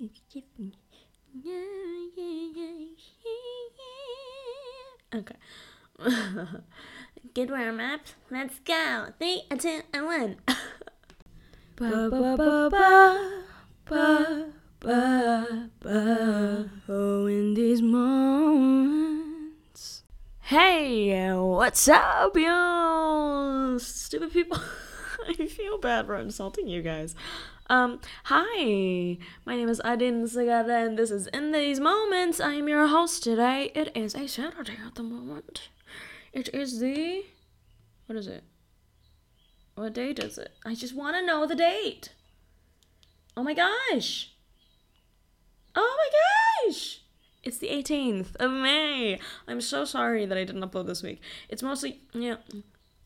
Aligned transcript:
Okay. 5.12 5.34
Good 7.34 7.50
warm 7.50 7.80
up. 7.80 8.00
Let's 8.30 8.60
go. 8.60 9.08
Three, 9.18 9.42
a 9.50 9.56
two, 9.56 9.80
and 9.92 10.06
one. 10.06 10.36
ba, 11.76 12.08
ba, 12.08 12.36
ba, 12.36 12.36
ba, 12.70 12.70
ba, 13.84 14.46
ba, 14.78 15.68
ba. 15.80 16.70
Oh, 16.88 17.26
in 17.26 17.54
these 17.54 17.82
moments. 17.82 18.84
Hey, 20.42 21.30
what's 21.34 21.88
up, 21.88 22.36
y'all? 22.36 23.78
stupid 23.80 24.32
people? 24.32 24.58
I 25.28 25.46
feel 25.46 25.78
bad 25.78 26.06
for 26.06 26.16
insulting 26.16 26.68
you 26.68 26.82
guys. 26.82 27.14
Um, 27.70 28.00
hi, 28.24 29.16
my 29.44 29.54
name 29.54 29.68
is 29.68 29.80
Adin 29.84 30.24
Sagada, 30.24 30.84
and 30.84 30.98
this 30.98 31.12
is 31.12 31.28
In 31.28 31.52
These 31.52 31.78
Moments. 31.78 32.40
I 32.40 32.54
am 32.54 32.66
your 32.66 32.88
host 32.88 33.22
today. 33.22 33.70
It 33.76 33.96
is 33.96 34.16
a 34.16 34.26
Saturday 34.26 34.76
at 34.84 34.96
the 34.96 35.04
moment. 35.04 35.68
It 36.32 36.52
is 36.52 36.80
the. 36.80 37.22
What 38.06 38.18
is 38.18 38.26
it? 38.26 38.42
What 39.76 39.92
date 39.92 40.18
is 40.18 40.36
it? 40.36 40.50
I 40.66 40.74
just 40.74 40.96
want 40.96 41.14
to 41.14 41.24
know 41.24 41.46
the 41.46 41.54
date. 41.54 42.12
Oh 43.36 43.44
my 43.44 43.54
gosh. 43.54 44.32
Oh 45.76 45.96
my 45.96 46.70
gosh. 46.72 47.02
It's 47.44 47.58
the 47.58 47.68
18th 47.68 48.34
of 48.40 48.50
May. 48.50 49.20
I'm 49.46 49.60
so 49.60 49.84
sorry 49.84 50.26
that 50.26 50.36
I 50.36 50.42
didn't 50.42 50.68
upload 50.68 50.88
this 50.88 51.04
week. 51.04 51.22
It's 51.48 51.62
mostly, 51.62 52.00
yeah, 52.14 52.38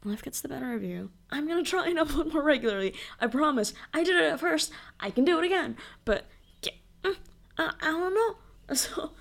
life 0.04 0.22
gets 0.22 0.40
the 0.40 0.48
better 0.48 0.74
of 0.74 0.82
you. 0.82 1.10
I'm 1.30 1.48
gonna 1.48 1.62
try 1.62 1.86
and 1.88 1.98
upload 1.98 2.32
more 2.32 2.42
regularly. 2.42 2.94
I 3.20 3.26
promise. 3.26 3.72
I 3.92 4.04
did 4.04 4.16
it 4.16 4.24
at 4.24 4.40
first. 4.40 4.70
I 5.00 5.10
can 5.10 5.24
do 5.24 5.38
it 5.38 5.44
again. 5.44 5.76
But 6.04 6.26
yeah, 6.62 6.72
mm, 7.02 7.16
I, 7.58 7.72
I 7.80 7.86
don't 7.86 8.14
know. 8.14 8.36
So 8.74 9.12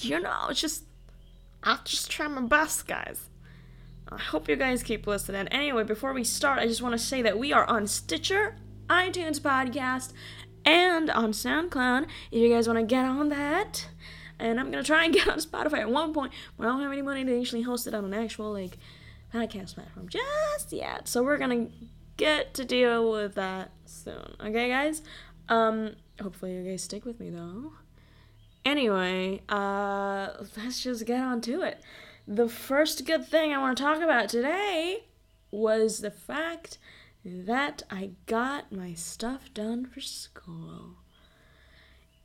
you 0.00 0.20
know, 0.20 0.46
it's 0.50 0.60
just 0.60 0.84
I'll 1.62 1.80
just 1.84 2.10
try 2.10 2.28
my 2.28 2.42
best, 2.42 2.86
guys. 2.86 3.28
I 4.10 4.18
hope 4.18 4.48
you 4.48 4.56
guys 4.56 4.82
keep 4.82 5.06
listening. 5.06 5.48
Anyway, 5.48 5.84
before 5.84 6.12
we 6.12 6.24
start, 6.24 6.58
I 6.58 6.66
just 6.66 6.82
want 6.82 6.92
to 6.92 6.98
say 6.98 7.20
that 7.22 7.38
we 7.38 7.52
are 7.52 7.64
on 7.66 7.86
Stitcher, 7.86 8.56
iTunes 8.88 9.38
Podcast, 9.38 10.12
and 10.64 11.10
on 11.10 11.32
SoundCloud. 11.32 12.04
If 12.30 12.40
you 12.40 12.48
guys 12.48 12.66
want 12.66 12.78
to 12.78 12.86
get 12.86 13.04
on 13.04 13.28
that, 13.28 13.88
and 14.38 14.58
I'm 14.58 14.70
gonna 14.70 14.82
try 14.82 15.04
and 15.04 15.14
get 15.14 15.28
on 15.28 15.38
Spotify 15.38 15.80
at 15.80 15.90
one 15.90 16.12
point, 16.14 16.32
but 16.56 16.66
I 16.66 16.70
don't 16.70 16.80
have 16.80 16.92
any 16.92 17.02
money 17.02 17.24
to 17.24 17.40
actually 17.40 17.62
host 17.62 17.86
it 17.86 17.94
on 17.94 18.04
an 18.04 18.14
actual 18.14 18.52
like 18.52 18.78
podcast 19.32 19.74
platform 19.74 20.08
just 20.08 20.72
yet. 20.72 21.08
So 21.08 21.22
we're 21.22 21.38
gonna 21.38 21.68
get 22.16 22.54
to 22.54 22.64
deal 22.64 23.10
with 23.10 23.34
that 23.34 23.70
soon. 23.84 24.36
Okay, 24.40 24.68
guys. 24.68 25.02
Um, 25.48 25.96
hopefully 26.20 26.54
you 26.54 26.62
guys 26.62 26.82
stick 26.82 27.04
with 27.04 27.20
me 27.20 27.30
though. 27.30 27.72
Anyway, 28.64 29.42
uh, 29.48 30.28
let's 30.56 30.82
just 30.82 31.06
get 31.06 31.20
on 31.20 31.40
to 31.42 31.62
it. 31.62 31.82
The 32.26 32.48
first 32.48 33.06
good 33.06 33.26
thing 33.26 33.52
I 33.52 33.58
want 33.58 33.78
to 33.78 33.82
talk 33.82 34.02
about 34.02 34.28
today 34.28 35.04
was 35.50 36.00
the 36.00 36.10
fact 36.10 36.78
that 37.24 37.82
I 37.90 38.10
got 38.26 38.70
my 38.70 38.92
stuff 38.92 39.52
done 39.54 39.86
for 39.86 40.00
school. 40.00 40.96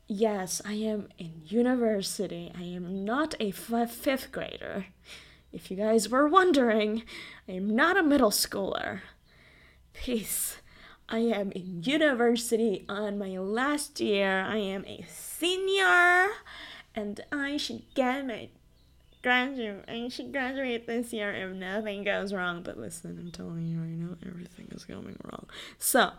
Yes, 0.06 0.60
I 0.64 0.74
am 0.74 1.08
in 1.16 1.40
university. 1.46 2.52
I 2.54 2.62
am 2.62 3.04
not 3.04 3.34
a 3.40 3.48
f- 3.48 3.90
fifth 3.90 4.30
grader. 4.30 4.86
If 5.54 5.70
you 5.70 5.76
guys 5.76 6.08
were 6.08 6.26
wondering, 6.26 7.04
I 7.48 7.52
am 7.52 7.74
not 7.74 7.96
a 7.96 8.02
middle 8.02 8.32
schooler. 8.32 9.02
Peace. 9.92 10.56
I 11.08 11.18
am 11.18 11.52
in 11.52 11.82
university 11.84 12.84
on 12.88 13.18
my 13.18 13.38
last 13.38 14.00
year. 14.00 14.40
I 14.40 14.56
am 14.56 14.84
a 14.86 15.04
senior 15.08 16.30
and 16.96 17.20
I 17.30 17.56
should 17.56 17.82
get 17.94 18.26
my 18.26 18.48
graduate 19.22 19.84
I 19.88 20.08
should 20.08 20.32
graduate 20.32 20.86
this 20.86 21.12
year 21.12 21.32
if 21.32 21.54
nothing 21.54 22.02
goes 22.02 22.32
wrong. 22.32 22.62
But 22.62 22.76
listen, 22.76 23.16
I'm 23.20 23.30
telling 23.30 23.66
you 23.66 23.78
right 23.78 23.88
now, 23.88 24.16
everything 24.26 24.68
is 24.72 24.84
going 24.84 25.16
wrong. 25.24 25.46
So 25.78 26.10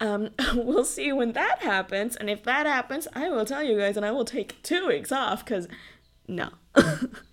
um, 0.00 0.30
we'll 0.54 0.84
see 0.84 1.12
when 1.12 1.32
that 1.32 1.60
happens, 1.60 2.16
and 2.16 2.28
if 2.28 2.42
that 2.44 2.66
happens, 2.66 3.06
I 3.14 3.28
will 3.28 3.44
tell 3.44 3.62
you 3.62 3.78
guys, 3.78 3.96
and 3.96 4.04
I 4.04 4.10
will 4.10 4.24
take 4.24 4.60
two 4.62 4.88
weeks 4.88 5.12
off 5.12 5.44
because 5.44 5.68
no, 6.26 6.50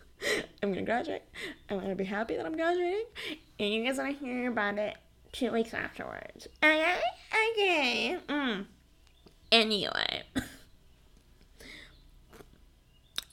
I'm 0.61 0.73
gonna 0.73 0.85
graduate. 0.85 1.23
I'm 1.69 1.79
gonna 1.79 1.95
be 1.95 2.03
happy 2.03 2.35
that 2.35 2.45
I'm 2.45 2.55
graduating, 2.55 3.05
and 3.59 3.73
you 3.73 3.85
guys 3.85 3.97
wanna 3.97 4.11
hear 4.11 4.51
about 4.51 4.77
it 4.77 4.95
two 5.31 5.51
weeks 5.51 5.73
afterwards. 5.73 6.47
Okay? 6.63 6.99
Okay. 7.51 8.17
Mm. 8.27 8.65
Anyway. 9.51 10.23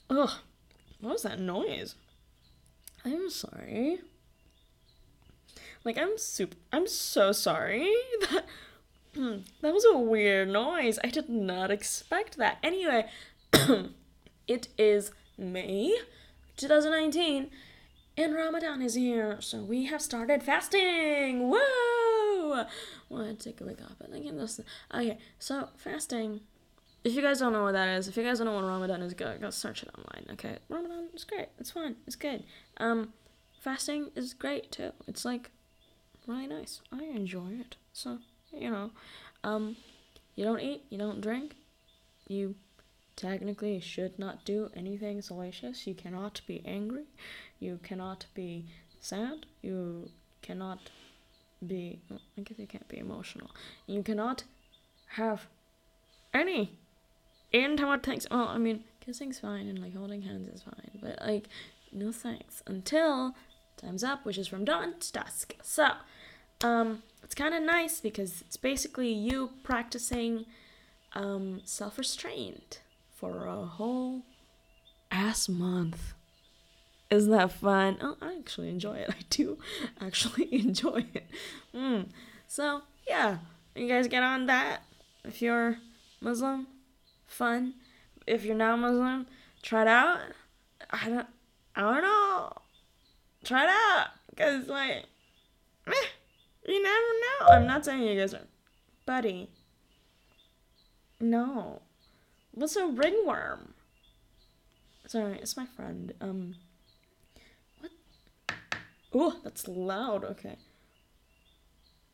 Ugh. 0.09 0.29
What 1.01 1.13
was 1.13 1.23
that 1.23 1.39
noise? 1.39 1.95
I'm 3.05 3.29
sorry. 3.29 3.99
Like 5.83 5.97
I'm 5.97 6.17
super 6.17 6.57
I'm 6.71 6.87
so 6.87 7.31
sorry. 7.31 7.93
That 8.31 9.41
that 9.61 9.73
was 9.73 9.83
a 9.83 9.97
weird 9.97 10.49
noise. 10.49 10.99
I 11.03 11.07
did 11.07 11.27
not 11.27 11.71
expect 11.71 12.37
that. 12.37 12.59
Anyway, 12.61 13.07
it 14.47 14.67
is 14.77 15.11
May 15.39 15.97
2019 16.57 17.49
and 18.17 18.33
Ramadan 18.33 18.81
is 18.81 18.95
here, 18.95 19.37
so 19.39 19.59
we 19.59 19.85
have 19.85 20.01
started 20.01 20.41
fasting. 20.41 21.49
Woo! 21.49 22.65
Want 23.09 23.39
to 23.39 23.49
take 23.49 23.61
a 23.61 23.63
look 23.63 23.79
off, 23.81 23.95
but 23.99 24.11
I 24.11 24.19
can 24.19 24.37
listen. 24.37 24.65
Okay, 24.93 25.19
so 25.37 25.69
fasting. 25.77 26.41
If 27.03 27.13
you 27.13 27.21
guys 27.21 27.39
don't 27.39 27.53
know 27.53 27.63
what 27.63 27.73
that 27.73 27.89
is, 27.89 28.07
if 28.07 28.17
you 28.17 28.23
guys 28.23 28.39
don't 28.39 28.47
know 28.47 28.55
what 28.55 28.63
Ramadan 28.63 29.03
is, 29.03 29.13
go 29.13 29.37
go 29.39 29.51
search 29.51 29.83
it 29.83 29.89
online. 29.95 30.25
Okay, 30.33 30.57
Ramadan 30.67 31.09
is 31.13 31.23
great. 31.23 31.49
It's 31.59 31.69
fun. 31.69 31.95
It's 32.07 32.15
good. 32.15 32.43
Um, 32.77 33.13
fasting 33.61 34.09
is 34.15 34.33
great 34.33 34.71
too. 34.71 34.91
It's 35.07 35.23
like 35.23 35.51
really 36.25 36.47
nice. 36.47 36.81
I 36.91 37.03
enjoy 37.03 37.51
it. 37.59 37.75
So 37.93 38.17
you 38.51 38.71
know, 38.71 38.91
um, 39.43 39.77
you 40.35 40.43
don't 40.43 40.59
eat, 40.59 40.85
you 40.89 40.97
don't 40.97 41.21
drink, 41.21 41.55
you 42.27 42.55
technically 43.17 43.79
should 43.81 44.17
not 44.17 44.45
do 44.45 44.69
anything 44.73 45.21
salacious. 45.21 45.85
You 45.85 45.95
cannot 45.95 46.39
be 46.47 46.61
angry. 46.65 47.05
You 47.59 47.79
cannot 47.83 48.27
be 48.33 48.65
sad. 49.01 49.45
You 49.61 50.09
cannot 50.41 50.89
be. 51.65 51.99
I 52.37 52.41
guess 52.41 52.57
you 52.57 52.67
can't 52.67 52.87
be 52.87 52.99
emotional. 52.99 53.51
You 53.87 54.03
cannot 54.03 54.43
have 55.15 55.47
any 56.33 56.77
intimate 57.51 58.03
things. 58.03 58.27
Well, 58.29 58.47
I 58.47 58.57
mean, 58.57 58.83
kissing's 59.01 59.39
fine 59.39 59.67
and 59.67 59.79
like 59.79 59.95
holding 59.95 60.21
hands 60.21 60.47
is 60.47 60.61
fine, 60.61 60.99
but 61.01 61.19
like, 61.25 61.47
no 61.91 62.11
thanks 62.11 62.61
until 62.67 63.35
time's 63.77 64.03
up, 64.03 64.25
which 64.25 64.37
is 64.37 64.47
from 64.47 64.63
dawn 64.63 64.95
to 64.99 65.11
dusk. 65.11 65.55
So, 65.63 65.89
um, 66.63 67.03
it's 67.23 67.35
kind 67.35 67.53
of 67.55 67.63
nice 67.63 67.99
because 67.99 68.41
it's 68.41 68.57
basically 68.57 69.11
you 69.11 69.51
practicing 69.63 70.45
um, 71.13 71.61
self 71.65 71.97
restraint 71.97 72.81
for 73.17 73.47
a 73.47 73.65
whole 73.65 74.21
ass 75.11 75.49
month. 75.49 76.13
Isn't 77.09 77.31
that 77.31 77.51
fun? 77.51 77.97
Oh, 77.99 78.15
I 78.21 78.35
actually 78.37 78.69
enjoy 78.69 78.97
it. 78.97 79.09
I 79.09 79.21
do 79.29 79.57
actually 79.99 80.53
enjoy 80.61 81.05
it. 81.13 81.25
Mm. 81.73 82.09
So, 82.47 82.81
yeah, 83.07 83.37
you 83.75 83.87
guys 83.87 84.07
get 84.07 84.23
on 84.23 84.45
that. 84.45 84.81
If 85.23 85.41
you're 85.41 85.77
Muslim, 86.21 86.67
fun. 87.25 87.73
If 88.27 88.45
you're 88.45 88.55
not 88.55 88.79
Muslim, 88.79 89.25
try 89.61 89.81
it 89.81 89.87
out. 89.87 90.19
I 90.89 91.09
don't, 91.09 91.27
I 91.75 91.81
don't 91.81 92.01
know. 92.03 92.53
Try 93.43 93.63
it 93.63 93.69
out. 93.69 94.07
Because, 94.29 94.67
like, 94.67 95.05
meh, 95.87 95.93
you 96.67 96.83
never 96.83 96.95
know. 96.95 97.47
I'm 97.55 97.65
not 97.65 97.83
saying 97.83 98.03
you 98.03 98.19
guys 98.19 98.33
are. 98.33 98.41
Buddy. 99.05 99.49
No. 101.19 101.81
What's 102.57 102.75
a 102.75 102.87
ringworm? 102.87 103.75
Sorry, 105.05 105.37
it's 105.37 105.55
my 105.55 105.67
friend. 105.67 106.11
Um, 106.19 106.55
What? 107.79 107.91
Oh, 109.13 109.39
that's 109.43 109.67
loud. 109.67 110.23
Okay. 110.23 110.57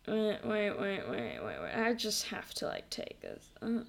Wait, 0.06 0.40
wait, 0.44 0.72
wait, 0.72 1.10
wait, 1.10 1.40
wait, 1.42 1.62
wait. 1.62 1.74
I 1.74 1.94
just 1.94 2.26
have 2.28 2.54
to 2.56 2.68
like 2.68 2.90
take 2.90 3.22
this. 3.22 3.52
Uh, 3.62 3.84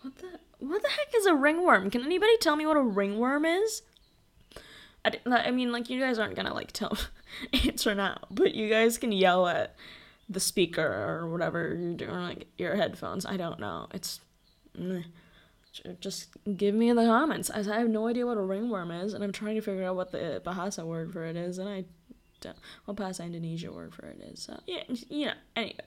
what 0.00 0.16
the? 0.18 0.38
What 0.60 0.82
the 0.82 0.88
heck 0.90 1.12
is 1.16 1.26
a 1.26 1.34
ringworm? 1.34 1.90
Can 1.90 2.04
anybody 2.04 2.36
tell 2.38 2.54
me 2.54 2.66
what 2.66 2.76
a 2.76 2.82
ringworm 2.82 3.44
is? 3.44 3.82
I, 5.04 5.12
I 5.26 5.50
mean, 5.50 5.72
like 5.72 5.90
you 5.90 5.98
guys 5.98 6.20
aren't 6.20 6.36
gonna 6.36 6.54
like 6.54 6.70
tell 6.70 6.96
answer 7.66 7.96
now, 7.96 8.18
but 8.30 8.54
you 8.54 8.68
guys 8.68 8.96
can 8.96 9.10
yell 9.10 9.48
at 9.48 9.74
the 10.30 10.40
speaker 10.40 10.82
or 10.82 11.28
whatever 11.28 11.74
you're 11.74 11.94
doing, 11.94 12.10
like 12.10 12.46
your 12.56 12.76
headphones. 12.76 13.26
I 13.26 13.36
don't 13.36 13.60
know. 13.60 13.88
It's. 13.92 14.20
Just 16.00 16.30
give 16.56 16.74
me 16.74 16.88
in 16.88 16.96
the 16.96 17.04
comments. 17.04 17.50
I 17.50 17.62
have 17.62 17.88
no 17.88 18.08
idea 18.08 18.26
what 18.26 18.36
a 18.36 18.42
ringworm 18.42 18.90
is, 18.90 19.14
and 19.14 19.22
I'm 19.22 19.32
trying 19.32 19.56
to 19.56 19.60
figure 19.60 19.84
out 19.84 19.96
what 19.96 20.10
the 20.10 20.42
Bahasa 20.44 20.84
word 20.84 21.12
for 21.12 21.24
it 21.24 21.36
is, 21.36 21.58
and 21.58 21.68
I 21.68 21.84
don't. 22.40 22.56
What 22.86 22.96
Bahasa 22.96 23.24
Indonesia 23.24 23.70
word 23.70 23.94
for 23.94 24.06
it 24.06 24.20
is. 24.20 24.42
So, 24.42 24.58
yeah, 24.66 24.82
you 25.08 25.26
know. 25.26 25.34
Anyway, 25.54 25.78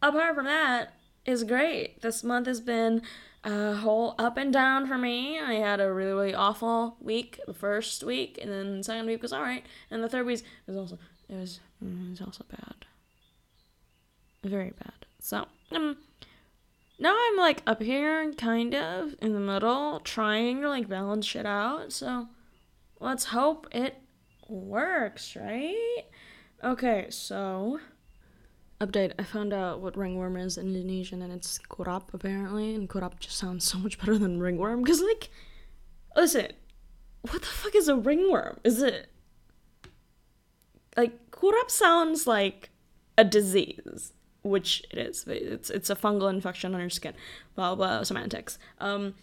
apart 0.00 0.34
from 0.34 0.46
that, 0.46 0.94
is 1.28 1.44
great. 1.44 2.00
This 2.00 2.24
month 2.24 2.46
has 2.46 2.60
been 2.60 3.02
a 3.44 3.74
whole 3.74 4.14
up 4.18 4.36
and 4.38 4.52
down 4.52 4.86
for 4.86 4.96
me. 4.96 5.38
I 5.38 5.54
had 5.54 5.80
a 5.80 5.92
really, 5.92 6.12
really 6.12 6.34
awful 6.34 6.96
week 7.00 7.40
the 7.46 7.54
first 7.54 8.02
week, 8.02 8.38
and 8.40 8.50
then 8.50 8.78
the 8.78 8.84
second 8.84 9.06
week 9.06 9.22
was 9.22 9.32
alright, 9.32 9.64
and 9.90 10.02
the 10.02 10.08
third 10.08 10.26
week 10.26 10.42
was 10.66 10.76
also 10.76 10.98
it 11.28 11.36
was 11.36 11.60
mm, 11.84 12.06
it 12.06 12.10
was 12.10 12.20
also 12.22 12.44
bad, 12.50 12.86
very 14.44 14.70
bad. 14.70 15.06
So 15.20 15.46
um, 15.72 15.96
now 16.98 17.16
I'm 17.16 17.36
like 17.36 17.62
up 17.66 17.82
here, 17.82 18.32
kind 18.34 18.74
of 18.74 19.14
in 19.20 19.34
the 19.34 19.40
middle, 19.40 20.00
trying 20.00 20.60
to 20.62 20.68
like 20.68 20.88
balance 20.88 21.26
shit 21.26 21.46
out. 21.46 21.92
So 21.92 22.28
let's 23.00 23.26
hope 23.26 23.66
it 23.72 23.96
works, 24.48 25.36
right? 25.36 26.04
Okay, 26.62 27.06
so 27.10 27.78
update. 28.80 29.12
I 29.18 29.22
found 29.22 29.52
out 29.52 29.80
what 29.80 29.96
ringworm 29.96 30.36
is 30.36 30.58
in 30.58 30.68
Indonesian, 30.68 31.22
and 31.22 31.32
it's 31.32 31.58
kurap 31.58 32.14
apparently, 32.14 32.74
and 32.74 32.88
kurap 32.88 33.18
just 33.20 33.36
sounds 33.36 33.64
so 33.64 33.78
much 33.78 33.98
better 33.98 34.18
than 34.18 34.40
ringworm. 34.40 34.84
Cause 34.84 35.00
like, 35.00 35.30
listen, 36.16 36.52
what 37.22 37.42
the 37.42 37.46
fuck 37.46 37.74
is 37.74 37.88
a 37.88 37.96
ringworm? 37.96 38.58
Is 38.64 38.82
it 38.82 39.08
like 40.96 41.30
kurap 41.30 41.70
sounds 41.70 42.26
like 42.26 42.70
a 43.16 43.24
disease, 43.24 44.12
which 44.48 44.82
it 44.90 44.98
is. 44.98 45.24
It's 45.26 45.70
it's 45.70 45.90
a 45.90 45.96
fungal 45.96 46.30
infection 46.30 46.74
on 46.74 46.80
your 46.80 46.90
skin. 46.90 47.14
Blah 47.54 47.74
blah 47.74 48.02
semantics. 48.02 48.58
Um, 48.80 49.14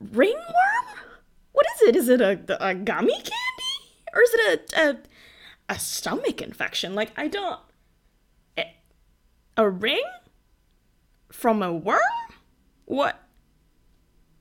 ringworm? 0.00 0.86
What 1.52 1.66
is 1.76 1.82
it? 1.88 1.96
Is 1.96 2.08
it 2.08 2.20
a, 2.20 2.40
a 2.66 2.74
gummy 2.74 3.14
candy 3.14 4.02
or 4.12 4.22
is 4.22 4.30
it 4.34 4.72
a, 4.74 4.80
a 4.90 4.96
a 5.68 5.78
stomach 5.78 6.42
infection? 6.42 6.94
Like 6.94 7.12
I 7.16 7.28
don't. 7.28 7.60
A 9.56 9.68
ring? 9.68 10.02
From 11.30 11.62
a 11.62 11.72
worm? 11.72 12.00
What? 12.86 13.20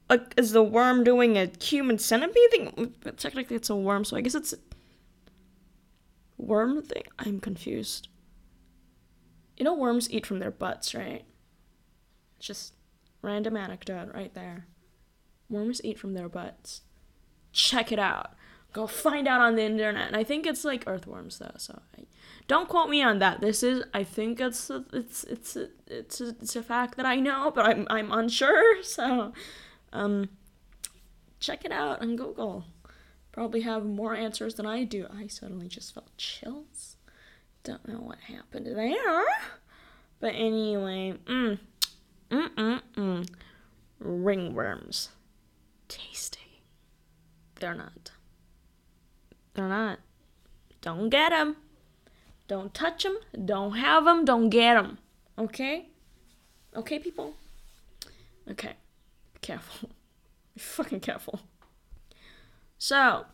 Like, 0.09 0.33
is 0.37 0.51
the 0.51 0.63
worm 0.63 1.03
doing 1.03 1.37
a 1.37 1.49
human 1.61 1.97
centipede 1.97 2.51
thing? 2.51 2.93
Technically, 3.17 3.55
it's 3.55 3.69
a 3.69 3.75
worm, 3.75 4.03
so 4.03 4.17
I 4.17 4.21
guess 4.21 4.35
it's. 4.35 4.53
Worm 6.37 6.81
thing? 6.81 7.03
I'm 7.19 7.39
confused. 7.39 8.07
You 9.61 9.65
know, 9.65 9.75
worms 9.75 10.09
eat 10.09 10.25
from 10.25 10.39
their 10.39 10.49
butts, 10.49 10.95
right? 10.95 11.23
Just 12.39 12.73
random 13.21 13.55
anecdote 13.55 14.09
right 14.11 14.33
there. 14.33 14.65
Worms 15.51 15.81
eat 15.83 15.99
from 15.99 16.15
their 16.15 16.27
butts. 16.27 16.81
Check 17.53 17.91
it 17.91 17.99
out. 17.99 18.33
Go 18.73 18.87
find 18.87 19.27
out 19.27 19.39
on 19.39 19.55
the 19.55 19.61
internet. 19.61 20.07
And 20.07 20.15
I 20.15 20.23
think 20.23 20.47
it's 20.47 20.65
like 20.65 20.85
earthworms, 20.87 21.37
though, 21.37 21.53
so 21.57 21.79
I, 21.95 22.05
don't 22.47 22.69
quote 22.69 22.89
me 22.89 23.03
on 23.03 23.19
that. 23.19 23.39
This 23.39 23.61
is 23.61 23.83
I 23.93 24.03
think 24.03 24.41
it's 24.41 24.71
a, 24.71 24.83
it's 24.93 25.25
it's 25.25 25.55
a, 25.55 25.67
it's 25.85 26.19
a, 26.19 26.29
it's 26.29 26.55
a 26.55 26.63
fact 26.63 26.97
that 26.97 27.05
I 27.05 27.17
know, 27.17 27.51
but 27.53 27.67
I'm 27.67 27.85
I'm 27.91 28.11
unsure. 28.11 28.81
So, 28.83 29.31
um, 29.93 30.29
check 31.39 31.65
it 31.65 31.71
out 31.71 32.01
on 32.01 32.15
Google. 32.15 32.65
Probably 33.31 33.61
have 33.61 33.85
more 33.85 34.15
answers 34.15 34.55
than 34.55 34.65
I 34.65 34.85
do. 34.85 35.05
I 35.15 35.27
suddenly 35.27 35.67
just 35.67 35.93
felt 35.93 36.17
chills. 36.17 36.90
Don't 37.63 37.87
know 37.87 37.99
what 37.99 38.19
happened 38.19 38.65
there. 38.65 39.25
But 40.19 40.33
anyway, 40.35 41.15
mm, 41.25 41.59
mm, 42.29 42.49
mm, 42.55 42.81
mm. 42.95 43.27
Ringworms. 44.03 45.09
Tasty. 45.87 46.61
They're 47.59 47.75
not. 47.75 48.11
They're 49.53 49.67
not. 49.67 49.99
Don't 50.81 51.09
get 51.09 51.29
them. 51.29 51.57
Don't 52.47 52.73
touch 52.73 53.03
them. 53.03 53.17
Don't 53.45 53.77
have 53.77 54.05
them. 54.05 54.25
Don't 54.25 54.49
get 54.49 54.73
them. 54.75 54.97
Okay? 55.37 55.89
Okay, 56.75 56.99
people? 56.99 57.35
Okay. 58.49 58.73
Careful. 59.41 59.89
Fucking 60.57 60.99
careful. 60.99 61.41
So, 62.77 63.25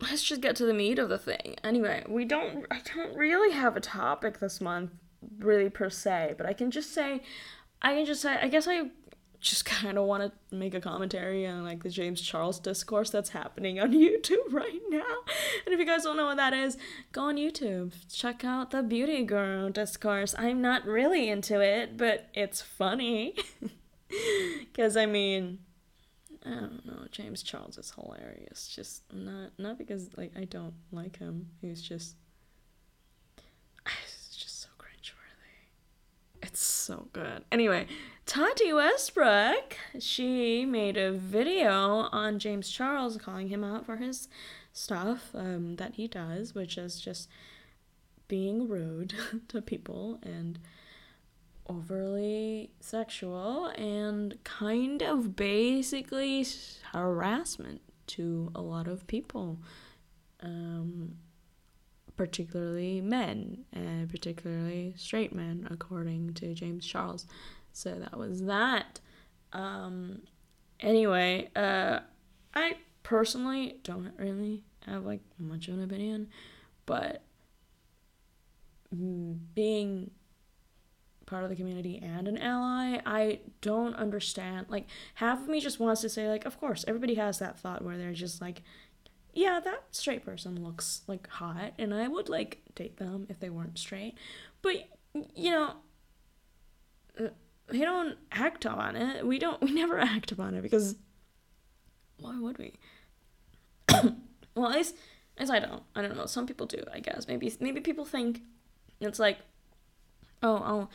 let's 0.00 0.22
just 0.22 0.40
get 0.40 0.56
to 0.56 0.66
the 0.66 0.74
meat 0.74 0.98
of 0.98 1.08
the 1.08 1.18
thing. 1.18 1.56
Anyway, 1.62 2.04
we 2.08 2.24
don't 2.24 2.66
I 2.70 2.80
don't 2.94 3.16
really 3.16 3.52
have 3.52 3.76
a 3.76 3.80
topic 3.80 4.40
this 4.40 4.60
month 4.60 4.90
really 5.38 5.70
per 5.70 5.90
se, 5.90 6.34
but 6.36 6.46
I 6.46 6.52
can 6.52 6.70
just 6.70 6.92
say 6.92 7.22
I 7.82 7.94
can 7.94 8.04
just 8.04 8.22
say 8.22 8.38
I 8.40 8.48
guess 8.48 8.66
I 8.68 8.90
just 9.40 9.64
kind 9.64 9.98
of 9.98 10.06
want 10.06 10.22
to 10.22 10.56
make 10.56 10.74
a 10.74 10.80
commentary 10.80 11.46
on 11.46 11.64
like 11.64 11.82
the 11.82 11.90
James 11.90 12.20
Charles 12.20 12.58
discourse 12.58 13.10
that's 13.10 13.30
happening 13.30 13.78
on 13.78 13.92
YouTube 13.92 14.52
right 14.52 14.80
now. 14.88 15.02
And 15.64 15.72
if 15.72 15.78
you 15.78 15.86
guys 15.86 16.02
don't 16.02 16.16
know 16.16 16.26
what 16.26 16.36
that 16.38 16.54
is, 16.54 16.76
go 17.12 17.24
on 17.24 17.36
YouTube. 17.36 17.92
Check 18.12 18.44
out 18.44 18.70
the 18.70 18.82
Beauty 18.82 19.24
Girl 19.24 19.70
discourse. 19.70 20.34
I'm 20.36 20.60
not 20.60 20.84
really 20.86 21.28
into 21.28 21.60
it, 21.60 21.96
but 21.96 22.28
it's 22.34 22.60
funny. 22.60 23.36
Cuz 24.74 24.96
I 24.96 25.06
mean, 25.06 25.58
I 26.44 26.50
don't 26.50 26.84
know, 26.84 27.06
James 27.10 27.42
Charles 27.42 27.78
is 27.78 27.92
hilarious. 27.92 28.68
Just 28.68 29.02
not 29.12 29.52
not 29.58 29.78
because 29.78 30.10
like 30.16 30.32
I 30.36 30.44
don't 30.44 30.74
like 30.92 31.18
him. 31.18 31.48
He's 31.60 31.80
just 31.80 32.16
it's 33.86 34.36
just 34.36 34.60
so 34.60 34.68
cringeworthy. 34.78 36.42
It's 36.42 36.62
so 36.62 37.08
good. 37.12 37.44
Anyway, 37.50 37.86
Tati 38.26 38.72
Westbrook, 38.72 39.76
she 39.98 40.66
made 40.66 40.96
a 40.96 41.12
video 41.12 42.08
on 42.12 42.38
James 42.38 42.70
Charles 42.70 43.16
calling 43.16 43.48
him 43.48 43.64
out 43.64 43.86
for 43.86 43.96
his 43.96 44.28
stuff 44.72 45.30
um, 45.34 45.76
that 45.76 45.94
he 45.94 46.06
does, 46.08 46.54
which 46.54 46.76
is 46.76 47.00
just 47.00 47.28
being 48.28 48.68
rude 48.68 49.14
to 49.48 49.62
people 49.62 50.18
and 50.22 50.58
overly 51.68 52.70
sexual 52.80 53.66
and 53.76 54.36
kind 54.44 55.02
of 55.02 55.34
basically 55.34 56.46
harassment 56.92 57.80
to 58.06 58.50
a 58.54 58.60
lot 58.60 58.86
of 58.86 59.06
people, 59.06 59.58
um, 60.40 61.16
particularly 62.16 63.00
men, 63.00 63.64
and 63.72 64.08
particularly 64.08 64.94
straight 64.96 65.34
men, 65.34 65.66
according 65.70 66.34
to 66.34 66.54
James 66.54 66.86
Charles. 66.86 67.26
So 67.72 67.94
that 67.94 68.16
was 68.16 68.42
that. 68.42 69.00
Um, 69.52 70.22
anyway, 70.80 71.50
uh, 71.56 72.00
I 72.54 72.76
personally 73.02 73.78
don't 73.82 74.12
really 74.18 74.64
have 74.86 75.04
like 75.04 75.20
much 75.38 75.68
of 75.68 75.74
an 75.74 75.84
opinion, 75.84 76.28
but 76.86 77.22
being 79.54 80.10
part 81.34 81.42
of 81.42 81.50
the 81.50 81.56
community 81.56 82.00
and 82.00 82.28
an 82.28 82.38
ally, 82.38 83.00
I 83.04 83.40
don't 83.60 83.96
understand. 83.96 84.66
Like, 84.68 84.86
half 85.14 85.42
of 85.42 85.48
me 85.48 85.58
just 85.58 85.80
wants 85.80 86.00
to 86.02 86.08
say, 86.08 86.28
like, 86.28 86.44
of 86.44 86.60
course, 86.60 86.84
everybody 86.86 87.16
has 87.16 87.40
that 87.40 87.58
thought 87.58 87.82
where 87.82 87.98
they're 87.98 88.12
just 88.12 88.40
like, 88.40 88.62
yeah, 89.32 89.58
that 89.58 89.82
straight 89.90 90.24
person 90.24 90.62
looks 90.62 91.02
like 91.08 91.28
hot, 91.28 91.72
and 91.76 91.92
I 91.92 92.06
would 92.06 92.28
like 92.28 92.62
date 92.76 92.98
them 92.98 93.26
if 93.28 93.40
they 93.40 93.50
weren't 93.50 93.78
straight. 93.78 94.14
But, 94.62 94.88
you 95.34 95.50
know, 95.50 95.72
we 97.72 97.80
don't 97.80 98.16
act 98.30 98.64
on 98.64 98.94
it. 98.94 99.26
We 99.26 99.40
don't. 99.40 99.60
We 99.60 99.72
never 99.72 99.98
act 100.14 100.30
upon 100.30 100.54
it 100.54 100.62
because 100.62 100.94
why 102.20 102.38
would 102.38 102.58
we? 102.58 102.74
well, 104.54 104.68
at 104.68 104.76
least, 104.76 104.94
as 105.36 105.50
I 105.50 105.58
don't. 105.58 105.82
I 105.96 106.02
don't 106.02 106.16
know. 106.16 106.26
Some 106.26 106.46
people 106.46 106.66
do. 106.66 106.84
I 106.92 107.00
guess 107.00 107.26
maybe 107.26 107.52
maybe 107.58 107.80
people 107.80 108.04
think 108.04 108.42
it's 109.00 109.18
like, 109.18 109.38
oh, 110.44 110.58
I'll 110.58 110.90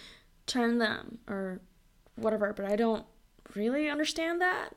turn 0.50 0.78
them 0.80 1.20
or 1.28 1.62
whatever. 2.16 2.54
But 2.54 2.66
I 2.66 2.76
don't 2.76 3.06
really 3.56 3.90
understand 3.90 4.42
that 4.42 4.72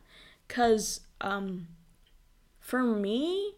because 0.46 1.00
um, 1.20 1.66
for 2.60 2.82
me, 2.82 3.54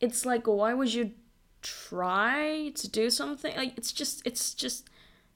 it's 0.00 0.26
like 0.26 0.46
why 0.46 0.74
would 0.74 0.92
you 0.92 1.12
try 1.62 2.70
to 2.74 2.88
do 2.88 3.08
something 3.08 3.56
like 3.56 3.72
it's 3.78 3.90
just 3.90 4.20
it's 4.26 4.52
just 4.52 4.90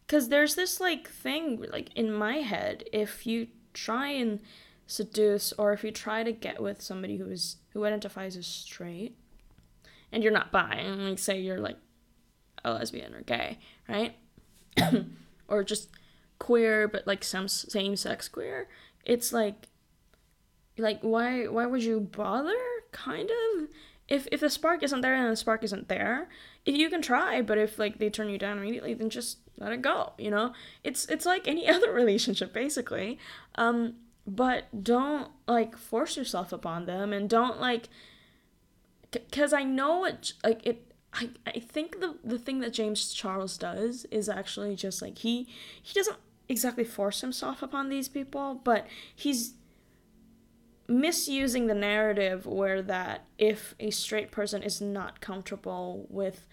because 0.06 0.28
there's 0.28 0.56
this 0.56 0.78
like 0.78 1.08
thing 1.08 1.64
like 1.72 1.88
in 1.94 2.12
my 2.12 2.36
head 2.36 2.84
if 2.92 3.26
you 3.26 3.46
try 3.72 4.08
and 4.08 4.38
seduce 4.86 5.54
or 5.54 5.72
if 5.72 5.82
you 5.82 5.90
try 5.90 6.22
to 6.22 6.32
get 6.32 6.62
with 6.62 6.82
somebody 6.82 7.16
who 7.16 7.30
is 7.30 7.56
who 7.70 7.84
identifies 7.86 8.36
as 8.36 8.46
straight 8.46 9.16
and 10.12 10.22
you're 10.22 10.32
not 10.32 10.52
bi 10.52 10.82
like 10.82 11.18
say 11.18 11.40
you're 11.40 11.60
like 11.60 11.78
a 12.62 12.72
lesbian 12.72 13.14
or 13.14 13.22
gay 13.22 13.58
right 13.88 14.16
or 15.48 15.64
just 15.64 15.88
queer 16.38 16.86
but 16.86 17.06
like 17.06 17.24
some 17.24 17.48
same 17.48 17.96
sex 17.96 18.28
queer 18.28 18.68
it's 19.04 19.32
like 19.32 19.66
like 20.78 21.00
why 21.00 21.46
why 21.46 21.66
would 21.66 21.82
you 21.82 22.00
bother? 22.00 22.56
Kind 22.92 23.30
of. 23.30 23.68
If 24.06 24.26
if 24.32 24.40
the 24.40 24.50
spark 24.50 24.82
isn't 24.82 25.00
there 25.00 25.16
then 25.16 25.30
the 25.30 25.36
spark 25.36 25.64
isn't 25.64 25.88
there. 25.88 26.28
If 26.64 26.76
you 26.76 26.88
can 26.88 27.02
try 27.02 27.42
but 27.42 27.58
if 27.58 27.78
like 27.78 27.98
they 27.98 28.10
turn 28.10 28.28
you 28.28 28.38
down 28.38 28.58
immediately 28.58 28.94
then 28.94 29.10
just 29.10 29.38
let 29.58 29.72
it 29.72 29.82
go 29.82 30.12
you 30.18 30.30
know? 30.30 30.52
It's 30.84 31.06
it's 31.06 31.26
like 31.26 31.48
any 31.48 31.68
other 31.74 31.92
relationship 31.92 32.52
basically. 32.52 33.18
Um 33.56 33.94
but 34.26 34.84
don't 34.84 35.30
like 35.46 35.76
force 35.76 36.16
yourself 36.16 36.52
upon 36.52 36.84
them 36.84 37.14
and 37.14 37.30
don't 37.30 37.58
like 37.58 37.88
because 39.10 39.54
i 39.54 39.64
know 39.64 40.04
it 40.04 40.34
like 40.44 40.60
it 40.66 40.92
I, 41.14 41.30
I 41.46 41.60
think 41.60 42.00
the 42.00 42.18
the 42.22 42.38
thing 42.38 42.60
that 42.60 42.74
James 42.74 43.14
Charles 43.14 43.56
does 43.56 44.04
is 44.10 44.28
actually 44.28 44.76
just 44.76 45.00
like 45.00 45.16
he 45.16 45.48
he 45.82 45.94
doesn't 45.94 46.18
exactly 46.48 46.84
force 46.84 47.20
himself 47.20 47.62
upon 47.62 47.88
these 47.88 48.08
people, 48.08 48.60
but 48.64 48.86
he's 49.14 49.54
misusing 50.88 51.66
the 51.66 51.74
narrative 51.74 52.46
where 52.46 52.80
that 52.80 53.26
if 53.36 53.74
a 53.78 53.90
straight 53.90 54.30
person 54.30 54.62
is 54.62 54.80
not 54.80 55.20
comfortable 55.20 56.06
with 56.08 56.46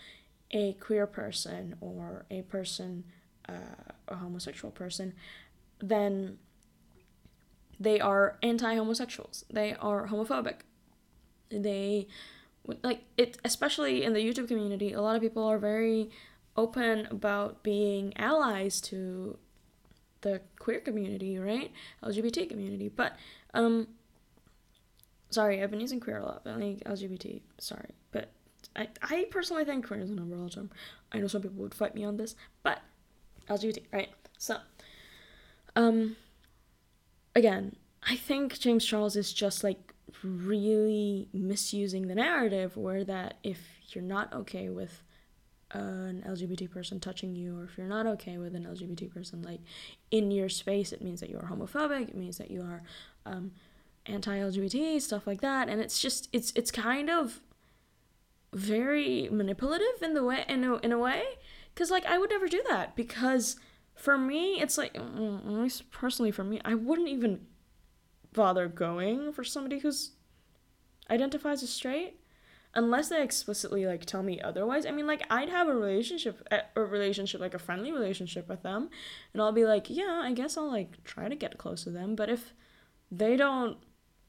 a 0.52 0.74
queer 0.74 1.08
person 1.08 1.75
or 1.80 2.25
a 2.30 2.42
person, 2.44 3.06
uh, 3.48 3.94
a 4.10 4.16
homosexual 4.16 4.72
person, 4.72 5.14
then 5.80 6.38
they 7.80 8.00
are 8.00 8.38
anti-homosexuals. 8.44 9.46
They 9.50 9.74
are 9.75 10.08
homophobic. 10.08 10.62
They 11.50 12.08
like 12.84 13.04
it 13.18 13.38
especially 13.46 14.04
in 14.04 14.14
the 14.14 14.20
YouTube 14.20 14.48
community, 14.48 14.94
a 14.94 15.02
lot 15.02 15.16
of 15.16 15.22
people 15.22 15.44
are 15.44 15.60
very 15.60 16.10
open 16.58 17.08
about 17.12 17.64
being 17.64 18.16
allies 18.18 18.80
to 18.82 19.38
the 20.25 20.41
queer 20.58 20.79
community, 20.79 21.38
right? 21.38 21.72
LGBT 22.03 22.50
community. 22.50 22.89
But 22.89 23.15
um 23.53 23.88
sorry, 25.29 25.62
I've 25.62 25.70
been 25.70 25.82
using 25.82 26.00
queer 26.00 26.17
a 26.17 26.25
lot, 26.25 26.41
but 26.44 26.60
like 26.60 26.84
LGBT, 26.84 27.41
sorry. 27.60 27.91
But 28.12 28.32
I, 28.75 28.88
I 29.03 29.25
personally 29.29 29.65
think 29.65 29.86
queer 29.86 30.01
is 30.01 30.10
an 30.10 30.17
umbrella 30.17 30.50
term. 30.50 30.72
I 31.12 31.20
know 31.20 31.27
some 31.27 31.41
people 31.41 31.62
would 31.62 31.75
fight 31.75 31.94
me 31.94 32.03
on 32.03 32.17
this, 32.17 32.36
but 32.63 32.82
LGBT, 33.50 33.84
right? 33.94 34.10
So, 34.38 34.58
um, 35.75 36.15
again, 37.36 37.75
I 38.01 38.15
think 38.15 38.58
James 38.60 38.84
Charles 38.84 39.15
is 39.15 39.32
just 39.32 39.63
like 39.63 39.94
really 40.24 41.27
misusing 41.34 42.08
the 42.08 42.15
narrative 42.15 42.77
where 42.77 43.03
that 43.03 43.36
if 43.44 43.60
you're 43.89 44.03
not 44.03 44.34
okay 44.34 44.70
with 44.70 45.03
an 45.75 46.24
LGBT 46.27 46.70
person 46.70 47.00
touching 47.00 47.36
you, 47.36 47.60
or 47.60 47.63
if 47.63 47.77
you're 47.77 47.88
not 47.88 48.05
okay 48.08 48.38
with 48.38 48.55
an 48.55 48.65
LGBT 48.65 49.13
person 49.13 49.41
like 49.41 49.62
in 50.12 50.32
your 50.32 50.50
space, 50.50 50.91
it 50.91 51.01
means 51.01 51.20
that 51.20 51.29
you 51.29 51.38
are 51.38 51.48
homophobic. 51.48 52.10
It 52.10 52.15
means 52.15 52.38
that 52.38 52.51
you 52.51 52.62
are 52.62 52.84
um, 53.25 53.51
anti-LGBT 54.05 55.01
stuff 55.01 55.27
like 55.27 55.41
that, 55.41 55.70
and 55.70 55.82
it's 55.82 56.00
just 56.00 56.29
it's 56.32 56.51
it's 56.55 56.72
kind 56.72 57.10
of 57.10 57.41
very 58.53 59.27
manipulative 59.32 60.01
in 60.01 60.13
the 60.13 60.24
way 60.24 60.46
in 60.48 60.63
a, 60.63 60.75
in 60.77 60.91
a 60.94 60.98
way 60.98 61.24
because 61.74 61.91
like 61.91 62.05
I 62.05 62.17
would 62.17 62.29
never 62.29 62.48
do 62.48 62.63
that 62.70 62.96
because 62.96 63.58
for 63.94 64.17
me 64.17 64.62
it's 64.62 64.77
like 64.77 64.94
mm, 64.94 65.46
at 65.46 65.51
least 65.51 65.91
personally 65.91 66.32
for 66.32 66.46
me 66.46 66.62
I 66.63 66.74
wouldn't 66.74 67.10
even 67.10 67.48
bother 68.32 68.70
going 68.70 69.34
for 69.34 69.44
somebody 69.44 69.79
who's 69.79 70.12
identifies 71.10 71.63
as 71.63 71.70
straight 71.70 72.20
unless 72.75 73.10
they 73.10 73.24
explicitly 73.24 73.86
like 73.86 74.05
tell 74.05 74.22
me 74.22 74.39
otherwise 74.41 74.86
i 74.86 74.91
mean 74.91 75.08
like 75.08 75.25
i'd 75.29 75.50
have 75.50 75.67
a 75.67 75.74
relationship 75.74 76.46
eh, 76.51 76.62
a 76.75 76.82
relationship 76.82 77.39
like 77.39 77.53
a 77.53 77.60
friendly 77.60 77.91
relationship 77.91 78.48
with 78.50 78.62
them 78.63 78.89
and 79.34 79.41
i'll 79.41 79.51
be 79.51 79.65
like 79.65 79.89
yeah 79.89 80.22
i 80.24 80.32
guess 80.34 80.58
i'll 80.58 80.70
like 80.70 81.03
try 81.03 81.29
to 81.29 81.36
get 81.36 81.58
close 81.58 81.84
to 81.84 81.89
them 81.89 82.15
but 82.15 82.29
if 82.29 82.53
they 83.10 83.36
don't 83.36 83.77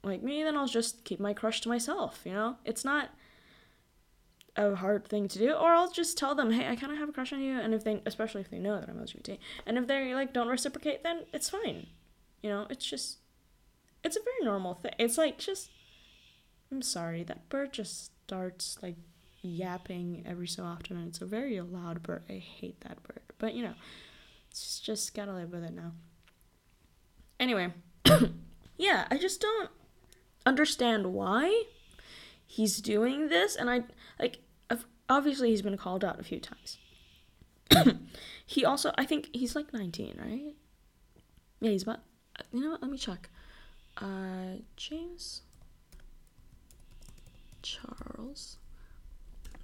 like 0.04 0.22
me 0.22 0.42
then 0.42 0.56
i'll 0.56 0.68
just 0.68 1.04
keep 1.04 1.18
my 1.18 1.32
crush 1.32 1.60
to 1.60 1.68
myself 1.68 2.20
you 2.24 2.32
know? 2.32 2.56
It's 2.64 2.84
not 2.84 3.10
a 4.54 4.74
hard 4.74 5.06
thing 5.06 5.28
to 5.28 5.38
do 5.38 5.52
or 5.52 5.74
i'll 5.74 5.90
just 5.90 6.16
tell 6.16 6.34
them 6.34 6.50
hey 6.50 6.66
i 6.68 6.76
kind 6.76 6.92
of 6.92 6.98
have 6.98 7.08
a 7.08 7.12
crush 7.12 7.32
on 7.32 7.40
you 7.40 7.58
and 7.58 7.74
if 7.74 7.84
they 7.84 8.00
especially 8.06 8.40
if 8.40 8.50
they 8.50 8.58
know 8.58 8.80
that 8.80 8.88
i'm 8.88 8.96
lgbt 8.96 9.38
and 9.66 9.76
if 9.76 9.86
they 9.86 10.14
like 10.14 10.32
don't 10.32 10.48
reciprocate 10.48 11.02
then 11.02 11.24
it's 11.32 11.50
fine 11.50 11.88
you 12.42 12.50
know? 12.50 12.66
It's 12.70 12.86
just 12.86 13.18
it's 14.04 14.16
a 14.16 14.20
very 14.20 14.44
normal 14.44 14.74
thing 14.74 14.92
it's 14.98 15.18
like 15.18 15.36
just 15.36 15.70
i'm 16.70 16.80
sorry 16.80 17.24
that 17.24 17.48
bird 17.48 17.72
just 17.72 18.12
starts 18.26 18.78
like 18.83 18.97
yapping 19.42 20.25
every 20.26 20.49
so 20.49 20.64
often 20.64 20.97
and 20.97 21.09
it's 21.09 21.21
a 21.21 21.26
very 21.26 21.61
loud 21.61 22.02
bird 22.02 22.23
i 22.28 22.33
hate 22.33 22.80
that 22.80 23.00
bird 23.04 23.21
but 23.38 23.54
you 23.54 23.62
know 23.62 23.75
it's 24.50 24.80
just 24.80 25.14
gotta 25.14 25.33
live 25.33 25.52
with 25.52 25.62
it 25.62 25.73
now 25.73 25.92
anyway 27.38 27.73
yeah 28.78 29.06
i 29.11 29.16
just 29.16 29.40
don't 29.40 29.71
understand 30.45 31.06
why 31.06 31.62
he's 32.45 32.80
doing 32.80 33.28
this 33.28 33.54
and 33.54 33.71
i 33.71 33.83
like 34.18 34.40
obviously 35.09 35.50
he's 35.50 35.62
been 35.62 35.76
called 35.76 36.04
out 36.04 36.21
a 36.21 36.25
few 36.25 36.40
times. 36.40 36.78
he 38.47 38.64
also, 38.64 38.92
I 38.97 39.04
think 39.04 39.30
he's 39.33 39.54
like 39.54 39.73
19, 39.73 40.18
right? 40.18 40.54
Yeah, 41.61 41.71
he's 41.71 41.83
about. 41.83 42.00
You 42.52 42.61
know 42.61 42.71
what? 42.71 42.83
Let 42.83 42.90
me 42.90 42.99
check. 42.99 43.28
Uh, 43.97 44.61
James 44.76 45.42
Charles. 47.66 48.58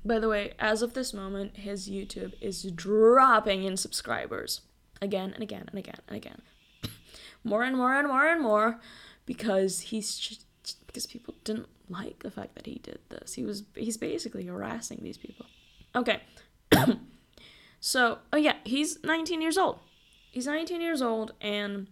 By 0.05 0.19
the 0.19 0.29
way, 0.29 0.55
as 0.59 0.83
of 0.83 0.95
this 0.95 1.15
moment, 1.15 1.59
his 1.59 1.89
YouTube 1.89 2.33
is 2.41 2.63
dropping 2.63 3.63
in 3.63 3.77
subscribers 3.77 4.63
again 5.01 5.33
and 5.35 5.43
again 5.43 5.67
and 5.69 5.79
again 5.79 6.01
and 6.09 6.17
again. 6.17 6.43
more 7.45 7.63
and 7.63 7.77
more 7.77 7.95
and 7.95 8.09
more 8.09 8.27
and 8.27 8.43
more 8.43 8.81
because 9.27 9.81
he's 9.81 10.19
just 10.19 10.45
because 10.87 11.07
people 11.07 11.35
didn't 11.45 11.69
like 11.89 12.23
the 12.23 12.31
fact 12.31 12.55
that 12.57 12.67
he 12.67 12.81
did 12.83 12.99
this. 13.09 13.35
He 13.35 13.45
was 13.45 13.63
he's 13.77 13.97
basically 13.97 14.47
harassing 14.47 14.99
these 15.03 15.19
people. 15.19 15.47
Okay. 15.95 16.21
so, 17.81 18.19
oh 18.33 18.37
yeah, 18.37 18.57
he's 18.65 19.03
19 19.05 19.41
years 19.41 19.57
old. 19.57 19.79
He's 20.31 20.47
19 20.47 20.81
years 20.81 21.03
old 21.03 21.35
and 21.41 21.87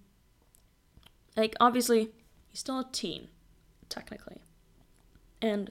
like 1.37 1.55
obviously 1.61 2.11
he's 2.49 2.61
still 2.61 2.81
a 2.81 2.87
teen 2.91 3.29
technically. 3.89 4.43
And 5.43 5.71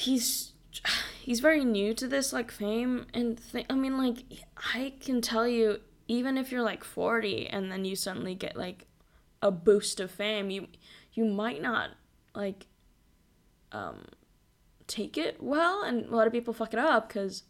he's 0.00 0.52
he's 1.20 1.40
very 1.40 1.64
new 1.64 1.92
to 1.92 2.08
this 2.08 2.32
like 2.32 2.50
fame 2.50 3.06
and 3.12 3.40
th- 3.52 3.66
I 3.68 3.74
mean 3.74 3.98
like 3.98 4.24
I 4.74 4.94
can 5.00 5.20
tell 5.20 5.46
you 5.46 5.80
even 6.08 6.38
if 6.38 6.50
you're 6.50 6.62
like 6.62 6.82
40 6.82 7.48
and 7.48 7.70
then 7.70 7.84
you 7.84 7.94
suddenly 7.94 8.34
get 8.34 8.56
like 8.56 8.86
a 9.42 9.50
boost 9.50 10.00
of 10.00 10.10
fame, 10.10 10.50
you 10.50 10.66
you 11.12 11.24
might 11.24 11.60
not 11.60 11.90
like 12.34 12.66
um 13.72 14.06
take 14.86 15.16
it 15.16 15.40
well 15.40 15.82
and 15.82 16.06
a 16.06 16.16
lot 16.16 16.26
of 16.26 16.32
people 16.32 16.52
fuck 16.52 16.72
it 16.72 16.80
up 16.80 17.08
because 17.08 17.44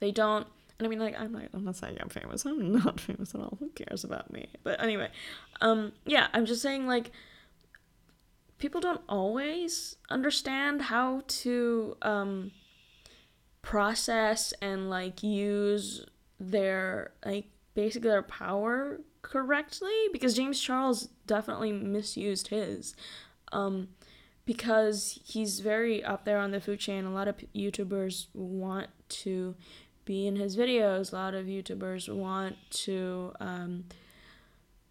they 0.00 0.10
don't 0.10 0.46
and 0.78 0.86
I 0.86 0.88
mean 0.88 0.98
like 0.98 1.18
I'm 1.20 1.32
not 1.32 1.42
I'm 1.52 1.64
not 1.64 1.76
saying 1.76 1.98
I'm 2.00 2.08
famous. 2.08 2.44
I'm 2.46 2.72
not 2.72 2.98
famous 3.08 3.34
at 3.34 3.40
all. 3.40 3.58
Who 3.60 3.68
cares 3.70 4.04
about 4.04 4.32
me? 4.32 4.48
But 4.64 4.82
anyway, 4.82 5.10
um 5.60 5.92
yeah, 6.06 6.28
I'm 6.32 6.46
just 6.46 6.62
saying 6.62 6.86
like 6.86 7.12
people 8.60 8.80
don't 8.80 9.02
always 9.08 9.96
understand 10.08 10.82
how 10.82 11.22
to 11.26 11.96
um 12.02 12.52
process 13.62 14.54
and 14.62 14.88
like 14.88 15.22
use 15.22 16.06
their 16.38 17.12
like 17.24 17.46
basically 17.74 18.10
their 18.10 18.22
power 18.22 19.00
correctly 19.22 20.08
because 20.12 20.34
James 20.34 20.60
Charles 20.60 21.08
definitely 21.26 21.72
misused 21.72 22.48
his. 22.48 22.94
Um, 23.52 23.88
because 24.46 25.20
he's 25.24 25.60
very 25.60 26.02
up 26.02 26.24
there 26.24 26.38
on 26.38 26.50
the 26.50 26.60
food 26.60 26.80
chain. 26.80 27.04
A 27.04 27.12
lot 27.12 27.28
of 27.28 27.36
YouTubers 27.54 28.26
want 28.34 28.88
to 29.08 29.54
be 30.04 30.26
in 30.26 30.36
his 30.36 30.56
videos. 30.56 31.12
A 31.12 31.16
lot 31.16 31.34
of 31.34 31.46
YouTubers 31.46 32.12
want 32.12 32.56
to 32.70 33.32
um, 33.38 33.84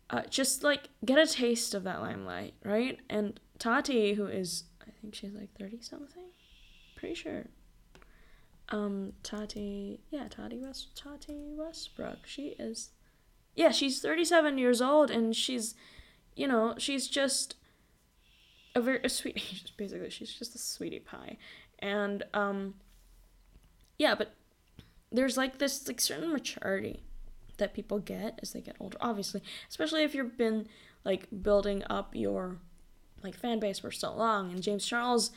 uh, 0.09 0.21
just 0.29 0.63
like 0.63 0.89
get 1.03 1.17
a 1.17 1.27
taste 1.27 1.73
of 1.73 1.83
that 1.83 1.99
limelight, 1.99 2.53
right? 2.63 2.99
And 3.09 3.39
Tati, 3.59 4.13
who 4.13 4.25
is, 4.25 4.63
I 4.81 4.91
think 5.01 5.13
she's 5.13 5.33
like 5.33 5.49
30 5.59 5.81
something, 5.81 6.23
pretty 6.95 7.15
sure. 7.15 7.45
Um, 8.69 9.13
Tati, 9.23 9.99
yeah, 10.09 10.27
Tati 10.29 10.57
West, 10.57 10.95
Tati 10.95 11.53
Westbrook. 11.55 12.19
She 12.25 12.55
is, 12.59 12.91
yeah, 13.55 13.71
she's 13.71 14.01
37 14.01 14.57
years 14.57 14.81
old 14.81 15.11
and 15.11 15.35
she's, 15.35 15.75
you 16.35 16.47
know, 16.47 16.75
she's 16.77 17.07
just 17.07 17.55
a 18.75 18.81
very 18.81 18.99
a 19.03 19.09
sweet 19.09 19.71
basically 19.77 20.09
she's 20.09 20.33
just 20.33 20.55
a 20.55 20.57
sweetie 20.57 20.99
pie 20.99 21.37
and 21.79 22.23
um 22.33 22.75
yeah 23.97 24.15
but 24.15 24.33
there's 25.11 25.37
like 25.37 25.57
this 25.57 25.87
like 25.87 25.99
certain 26.01 26.31
maturity 26.31 27.03
that 27.57 27.73
people 27.73 27.99
get 27.99 28.39
as 28.41 28.53
they 28.53 28.61
get 28.61 28.75
older 28.79 28.97
obviously 29.01 29.41
especially 29.69 30.03
if 30.03 30.13
you've 30.13 30.37
been 30.37 30.67
like 31.03 31.27
building 31.41 31.83
up 31.89 32.13
your 32.13 32.57
like 33.23 33.35
fan 33.35 33.59
base 33.59 33.79
for 33.79 33.91
so 33.91 34.13
long. 34.13 34.51
And 34.51 34.61
james 34.61 34.85
charles 34.85 35.31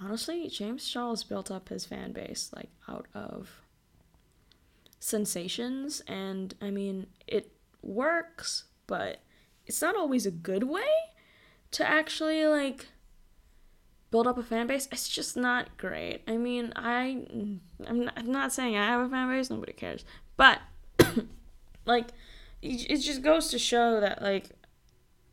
honestly 0.00 0.48
james 0.48 0.86
charles 0.88 1.24
built 1.24 1.50
up 1.50 1.68
his 1.68 1.86
fan 1.86 2.12
base 2.12 2.50
like 2.54 2.70
out 2.88 3.06
of 3.14 3.62
sensations. 4.98 6.02
And 6.06 6.54
i 6.60 6.70
mean 6.70 7.06
it 7.26 7.52
works 7.82 8.64
but 8.86 9.20
it's 9.66 9.82
not 9.82 9.96
always 9.96 10.26
a 10.26 10.30
good 10.30 10.64
way 10.64 10.88
to 11.72 11.86
actually 11.86 12.46
like 12.46 12.86
build 14.10 14.26
up 14.26 14.38
a 14.38 14.42
fan 14.42 14.66
base. 14.66 14.88
It's 14.92 15.08
just 15.08 15.36
not 15.36 15.76
great. 15.76 16.22
I 16.26 16.36
mean 16.36 16.72
i 16.76 17.26
i'm 17.86 18.04
not, 18.04 18.14
I'm 18.16 18.32
not 18.32 18.52
saying 18.52 18.76
i 18.76 18.86
have 18.86 19.06
a 19.06 19.08
fan 19.08 19.28
base 19.28 19.50
nobody 19.50 19.72
cares. 19.72 20.04
But 20.36 20.60
like 21.86 22.08
it 22.62 22.98
just 22.98 23.22
goes 23.22 23.48
to 23.48 23.58
show 23.58 24.00
that 24.00 24.22
like 24.22 24.50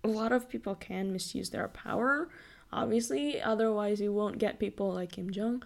a 0.04 0.08
lot 0.08 0.32
of 0.32 0.50
people 0.50 0.76
can 0.76 1.12
misuse 1.12 1.50
their 1.50 1.68
power 1.68 2.30
obviously 2.72 3.42
otherwise 3.42 4.02
you 4.02 4.12
won't 4.12 4.38
get 4.38 4.60
people 4.60 4.94
like 4.94 5.12
kim 5.14 5.30
jong 5.32 5.64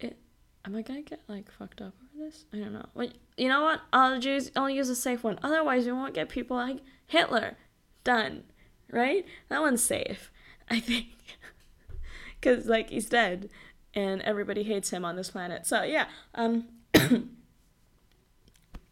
it 0.00 0.18
am 0.64 0.76
i 0.76 0.82
gonna 0.82 1.02
get 1.02 1.20
like 1.28 1.50
fucked 1.50 1.80
up 1.80 1.94
over 2.16 2.24
this? 2.24 2.44
I 2.52 2.58
don't 2.58 2.72
know. 2.72 2.86
Wait, 2.94 3.14
you 3.36 3.48
know 3.48 3.62
what? 3.62 3.80
I'll 3.92 4.18
use 4.18 4.50
I'll 4.56 4.70
use 4.70 4.88
a 4.88 4.96
safe 4.96 5.22
one. 5.24 5.38
Otherwise, 5.42 5.86
you 5.86 5.94
won't 5.94 6.14
get 6.14 6.28
people 6.28 6.56
like 6.56 6.78
Hitler. 7.06 7.56
Done. 8.04 8.44
Right? 8.90 9.26
That 9.48 9.60
one's 9.60 9.82
safe. 9.82 10.30
I 10.70 10.80
think. 10.80 11.06
Cuz 12.40 12.66
like 12.66 12.90
he's 12.90 13.08
dead 13.08 13.48
and 13.94 14.20
everybody 14.22 14.62
hates 14.62 14.90
him 14.90 15.04
on 15.04 15.16
this 15.16 15.30
planet. 15.30 15.66
So, 15.66 15.82
yeah. 15.82 16.06
Um 16.34 16.68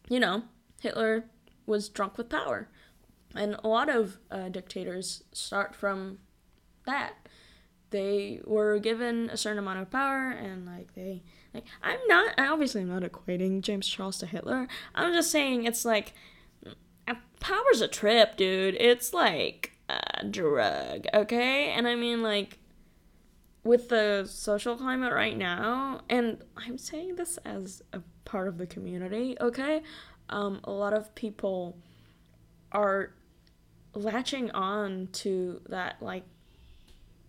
you 0.09 0.19
know, 0.19 0.43
Hitler 0.81 1.25
was 1.65 1.89
drunk 1.89 2.17
with 2.17 2.29
power. 2.29 2.69
And 3.35 3.55
a 3.63 3.67
lot 3.67 3.89
of 3.89 4.17
uh, 4.31 4.49
dictators 4.49 5.23
start 5.31 5.75
from 5.75 6.19
that. 6.85 7.13
They 7.91 8.41
were 8.45 8.79
given 8.79 9.29
a 9.29 9.37
certain 9.37 9.59
amount 9.59 9.79
of 9.79 9.91
power, 9.91 10.31
and 10.31 10.65
like 10.65 10.93
they, 10.95 11.23
like 11.53 11.65
I'm 11.81 11.99
not, 12.07 12.33
I 12.37 12.47
obviously 12.47 12.81
am 12.81 12.89
not 12.89 13.03
equating 13.03 13.61
James 13.61 13.87
Charles 13.87 14.17
to 14.19 14.25
Hitler. 14.25 14.67
I'm 14.93 15.13
just 15.13 15.31
saying 15.31 15.65
it's 15.65 15.85
like 15.85 16.13
power's 17.45 17.81
a 17.81 17.87
trip, 17.87 18.37
dude. 18.37 18.75
It's 18.79 19.13
like 19.13 19.73
a 19.87 20.25
drug, 20.25 21.05
okay? 21.13 21.71
And 21.71 21.87
I 21.87 21.95
mean, 21.95 22.23
like, 22.23 22.57
with 23.63 23.89
the 23.89 24.25
social 24.27 24.75
climate 24.75 25.13
right 25.13 25.37
now, 25.37 26.01
and 26.09 26.43
I'm 26.57 26.77
saying 26.77 27.15
this 27.15 27.37
as 27.45 27.83
a 27.93 28.01
part 28.25 28.47
of 28.47 28.57
the 28.57 28.65
community, 28.65 29.37
okay? 29.39 29.83
Um, 30.29 30.59
a 30.63 30.71
lot 30.71 30.93
of 30.93 31.13
people 31.13 31.77
are 32.71 33.11
latching 33.95 34.51
on 34.51 35.07
to 35.11 35.61
that 35.69 36.01
like 36.01 36.23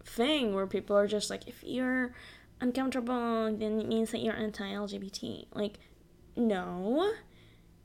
thing 0.05 0.55
where 0.55 0.67
people 0.67 0.97
are 0.97 1.07
just 1.07 1.31
like 1.31 1.49
if 1.49 1.63
you're 1.65 2.13
uncomfortable 2.61 3.55
then 3.57 3.81
it 3.81 3.89
means 3.89 4.11
that 4.13 4.21
you're 4.21 4.37
anti-lgbt 4.37 5.47
like 5.55 5.79
no. 6.37 7.13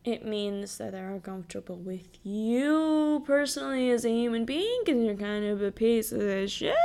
It 0.03 0.25
means 0.25 0.79
that 0.79 0.93
they're 0.93 1.11
uncomfortable 1.11 1.77
with 1.77 2.07
you 2.23 3.23
personally 3.25 3.91
as 3.91 4.03
a 4.03 4.09
human 4.09 4.45
being 4.45 4.81
because 4.83 5.01
you're 5.03 5.13
kind 5.15 5.45
of 5.45 5.61
a 5.61 5.71
piece 5.71 6.11
of 6.11 6.49
shit. 6.49 6.75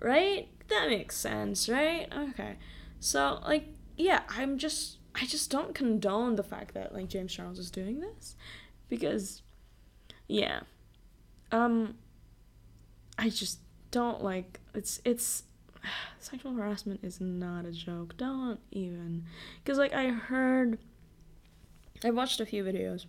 Right? 0.00 0.48
That 0.68 0.88
makes 0.88 1.16
sense 1.16 1.68
right? 1.68 2.12
Okay. 2.12 2.56
So 2.98 3.40
like 3.46 3.68
yeah 3.98 4.22
i'm 4.30 4.56
just 4.56 4.98
i 5.20 5.26
just 5.26 5.50
don't 5.50 5.74
condone 5.74 6.36
the 6.36 6.42
fact 6.42 6.72
that 6.72 6.94
like 6.94 7.08
james 7.08 7.32
charles 7.32 7.58
is 7.58 7.70
doing 7.70 8.00
this 8.00 8.36
because 8.88 9.42
yeah. 10.28 10.60
Um 11.50 11.96
I 13.18 13.30
just 13.30 13.58
don't 13.90 14.22
like 14.22 14.60
it's 14.74 15.00
it's 15.04 15.44
sexual 16.20 16.52
harassment 16.52 17.00
is 17.02 17.20
not 17.20 17.64
a 17.64 17.72
joke. 17.72 18.16
Don't 18.16 18.60
even 18.70 19.24
cuz 19.64 19.78
like 19.78 19.92
I 19.92 20.10
heard 20.10 20.78
I 22.04 22.10
watched 22.10 22.40
a 22.40 22.46
few 22.46 22.62
videos 22.62 23.06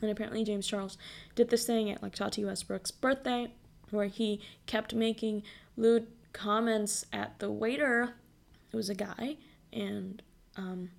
and 0.00 0.10
apparently 0.10 0.42
James 0.44 0.66
Charles 0.66 0.98
did 1.34 1.50
this 1.50 1.66
thing 1.66 1.90
at 1.90 2.02
like 2.02 2.14
Tati 2.14 2.44
Westbrook's 2.44 2.90
birthday 2.90 3.52
where 3.90 4.06
he 4.06 4.40
kept 4.66 4.94
making 4.94 5.42
lewd 5.76 6.06
comments 6.32 7.04
at 7.12 7.38
the 7.38 7.50
waiter. 7.50 8.14
It 8.72 8.76
was 8.76 8.88
a 8.88 8.94
guy 8.94 9.36
and 9.72 10.22
um 10.56 10.90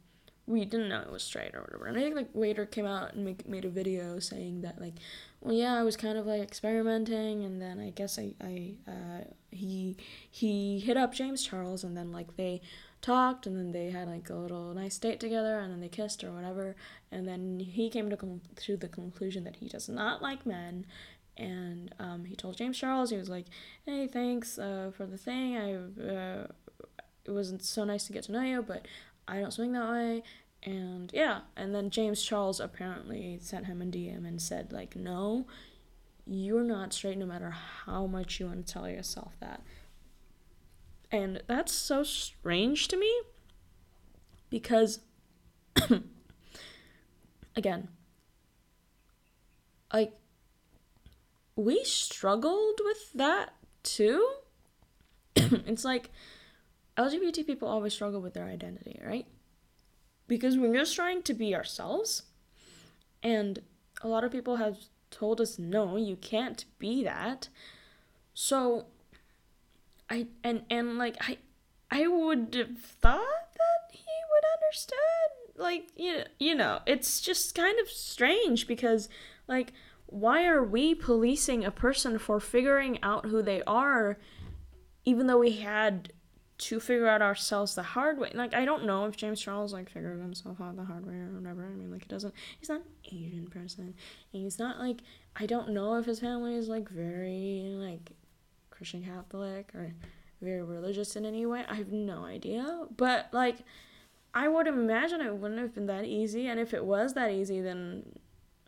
we 0.45 0.65
didn't 0.65 0.89
know 0.89 1.00
it 1.01 1.12
was 1.12 1.23
straight 1.23 1.55
or 1.55 1.62
whatever. 1.62 1.85
And 1.85 1.97
I 1.97 2.01
think 2.01 2.15
like 2.15 2.29
waiter 2.33 2.65
came 2.65 2.85
out 2.85 3.13
and 3.13 3.23
make, 3.23 3.47
made 3.47 3.63
a 3.63 3.69
video 3.69 4.19
saying 4.19 4.62
that 4.62 4.79
like, 4.79 4.95
well 5.39 5.53
yeah, 5.53 5.73
I 5.73 5.83
was 5.83 5.95
kind 5.95 6.17
of 6.17 6.25
like 6.25 6.41
experimenting, 6.41 7.43
and 7.43 7.62
then 7.62 7.79
I 7.79 7.91
guess 7.91 8.19
I 8.19 8.33
I 8.41 8.73
uh, 8.88 9.23
he 9.51 9.95
he 10.29 10.79
hit 10.79 10.97
up 10.97 11.13
James 11.13 11.45
Charles, 11.45 11.83
and 11.83 11.95
then 11.95 12.12
like 12.12 12.35
they 12.35 12.62
talked, 13.01 13.47
and 13.47 13.57
then 13.57 13.71
they 13.71 13.89
had 13.91 14.07
like 14.07 14.29
a 14.29 14.35
little 14.35 14.73
nice 14.73 14.97
date 14.97 15.19
together, 15.19 15.59
and 15.59 15.71
then 15.71 15.79
they 15.79 15.89
kissed 15.89 16.23
or 16.23 16.31
whatever, 16.31 16.75
and 17.12 17.27
then 17.27 17.59
he 17.59 17.89
came 17.89 18.09
to 18.09 18.17
con- 18.17 18.41
to 18.57 18.75
the 18.75 18.89
conclusion 18.89 19.43
that 19.45 19.57
he 19.57 19.69
does 19.69 19.88
not 19.88 20.21
like 20.21 20.45
men. 20.45 20.86
And 21.36 21.95
um, 21.97 22.25
he 22.25 22.36
told 22.36 22.58
James 22.58 22.77
Charles, 22.77 23.10
he 23.10 23.17
was 23.17 23.29
like, 23.29 23.45
"Hey, 23.86 24.08
thanks 24.08 24.60
uh, 24.60 24.91
for 24.95 25.08
the 25.08 25.17
thing. 25.17 25.58
I 25.58 25.73
uh, 25.73 26.47
it 27.25 27.32
wasn't 27.32 27.63
so 27.63 27.84
nice 27.86 28.06
to 28.08 28.13
get 28.13 28.23
to 28.23 28.32
know 28.32 28.41
you, 28.41 28.62
but 28.62 28.88
I 29.27 29.39
don't 29.39 29.51
swing 29.51 29.71
that 29.73 29.89
way. 29.89 30.23
And 30.65 31.12
yeah, 31.13 31.41
and 31.57 31.75
then 31.75 31.89
James 31.89 32.23
Charles 32.23 32.59
apparently 32.59 33.38
sent 33.41 33.65
him 33.65 33.81
a 33.81 33.86
DM 33.86 34.25
and 34.25 34.41
said, 34.41 34.71
like, 34.71 34.95
no, 34.95 35.45
you're 36.25 36.63
not 36.63 36.93
straight 36.93 37.17
no 37.17 37.25
matter 37.25 37.49
how 37.49 38.05
much 38.05 38.39
you 38.39 38.47
want 38.47 38.65
to 38.65 38.73
tell 38.73 38.88
yourself 38.88 39.33
that. 39.39 39.62
And 41.12 41.43
that's 41.47 41.73
so 41.73 42.03
strange 42.03 42.88
to 42.88 42.97
me 42.97 43.13
because, 44.49 44.99
again, 47.55 47.89
like, 49.93 50.13
we 51.55 51.83
struggled 51.83 52.79
with 52.83 53.13
that 53.13 53.53
too. 53.83 54.27
it's 55.36 55.86
like, 55.86 56.09
LGBT 56.97 57.45
people 57.45 57.67
always 57.67 57.93
struggle 57.93 58.21
with 58.21 58.34
their 58.34 58.45
identity, 58.45 58.99
right? 59.06 59.25
Because 60.27 60.58
we're 60.58 60.73
just 60.73 60.95
trying 60.95 61.21
to 61.23 61.34
be 61.34 61.56
ourselves, 61.56 62.23
and 63.21 63.60
a 64.01 64.08
lot 64.08 64.23
of 64.23 64.32
people 64.32 64.58
have 64.58 64.77
told 65.12 65.41
us, 65.41 65.60
no, 65.60 65.97
you 65.97 66.15
can't 66.15 66.65
be 66.79 67.03
that. 67.03 67.49
So, 68.34 68.86
I, 70.10 70.27
and, 70.43 70.63
and 70.69 70.97
like, 70.97 71.17
I, 71.21 71.38
I 71.91 72.08
would 72.08 72.56
have 72.56 72.77
thought 72.79 73.53
that 73.53 73.91
he 73.91 74.03
would 74.32 74.43
understand. 74.63 75.56
Like, 75.56 75.89
you, 75.95 76.23
you 76.39 76.56
know, 76.56 76.79
it's 76.86 77.21
just 77.21 77.53
kind 77.53 77.79
of 77.79 77.88
strange 77.89 78.67
because, 78.67 79.08
like, 79.47 79.73
why 80.08 80.45
are 80.45 80.63
we 80.63 80.95
policing 80.95 81.63
a 81.63 81.71
person 81.71 82.17
for 82.17 82.39
figuring 82.39 83.01
out 83.01 83.27
who 83.27 83.41
they 83.41 83.62
are 83.63 84.17
even 85.06 85.27
though 85.27 85.39
we 85.39 85.58
had 85.58 86.13
to 86.57 86.79
figure 86.79 87.07
out 87.07 87.21
ourselves 87.21 87.75
the 87.75 87.83
hard 87.83 88.17
way. 88.17 88.31
Like 88.33 88.53
I 88.53 88.65
don't 88.65 88.85
know 88.85 89.05
if 89.05 89.17
James 89.17 89.41
Charles 89.41 89.73
like 89.73 89.89
figured 89.89 90.19
himself 90.21 90.61
out 90.61 90.75
the 90.75 90.85
hard 90.85 91.05
way 91.05 91.15
or 91.15 91.31
whatever. 91.39 91.65
I 91.65 91.75
mean, 91.75 91.91
like 91.91 92.03
he 92.03 92.07
doesn't. 92.07 92.33
He's 92.59 92.69
not 92.69 92.81
an 92.81 93.17
Asian 93.17 93.47
person. 93.47 93.93
And 94.33 94.43
he's 94.43 94.59
not 94.59 94.79
like 94.79 95.01
I 95.35 95.45
don't 95.45 95.69
know 95.69 95.95
if 95.95 96.05
his 96.05 96.19
family 96.19 96.55
is 96.55 96.67
like 96.67 96.89
very 96.89 97.63
like 97.75 98.11
Christian 98.69 99.03
Catholic 99.03 99.73
or 99.73 99.93
very 100.41 100.61
religious 100.61 101.15
in 101.15 101.25
any 101.25 101.45
way. 101.45 101.65
I 101.67 101.75
have 101.75 101.91
no 101.91 102.25
idea. 102.25 102.85
But 102.95 103.29
like 103.31 103.57
I 104.33 104.47
would 104.47 104.67
imagine 104.67 105.21
it 105.21 105.35
wouldn't 105.35 105.59
have 105.59 105.73
been 105.73 105.87
that 105.87 106.05
easy. 106.05 106.47
And 106.47 106.59
if 106.59 106.73
it 106.73 106.85
was 106.85 107.13
that 107.13 107.31
easy, 107.31 107.61
then 107.61 108.03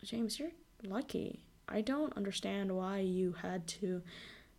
James, 0.04 0.40
you're 0.40 0.52
lucky. 0.84 1.42
I 1.68 1.82
don't 1.82 2.16
understand 2.16 2.76
why 2.76 3.00
you 3.00 3.34
had 3.42 3.68
to 3.68 4.02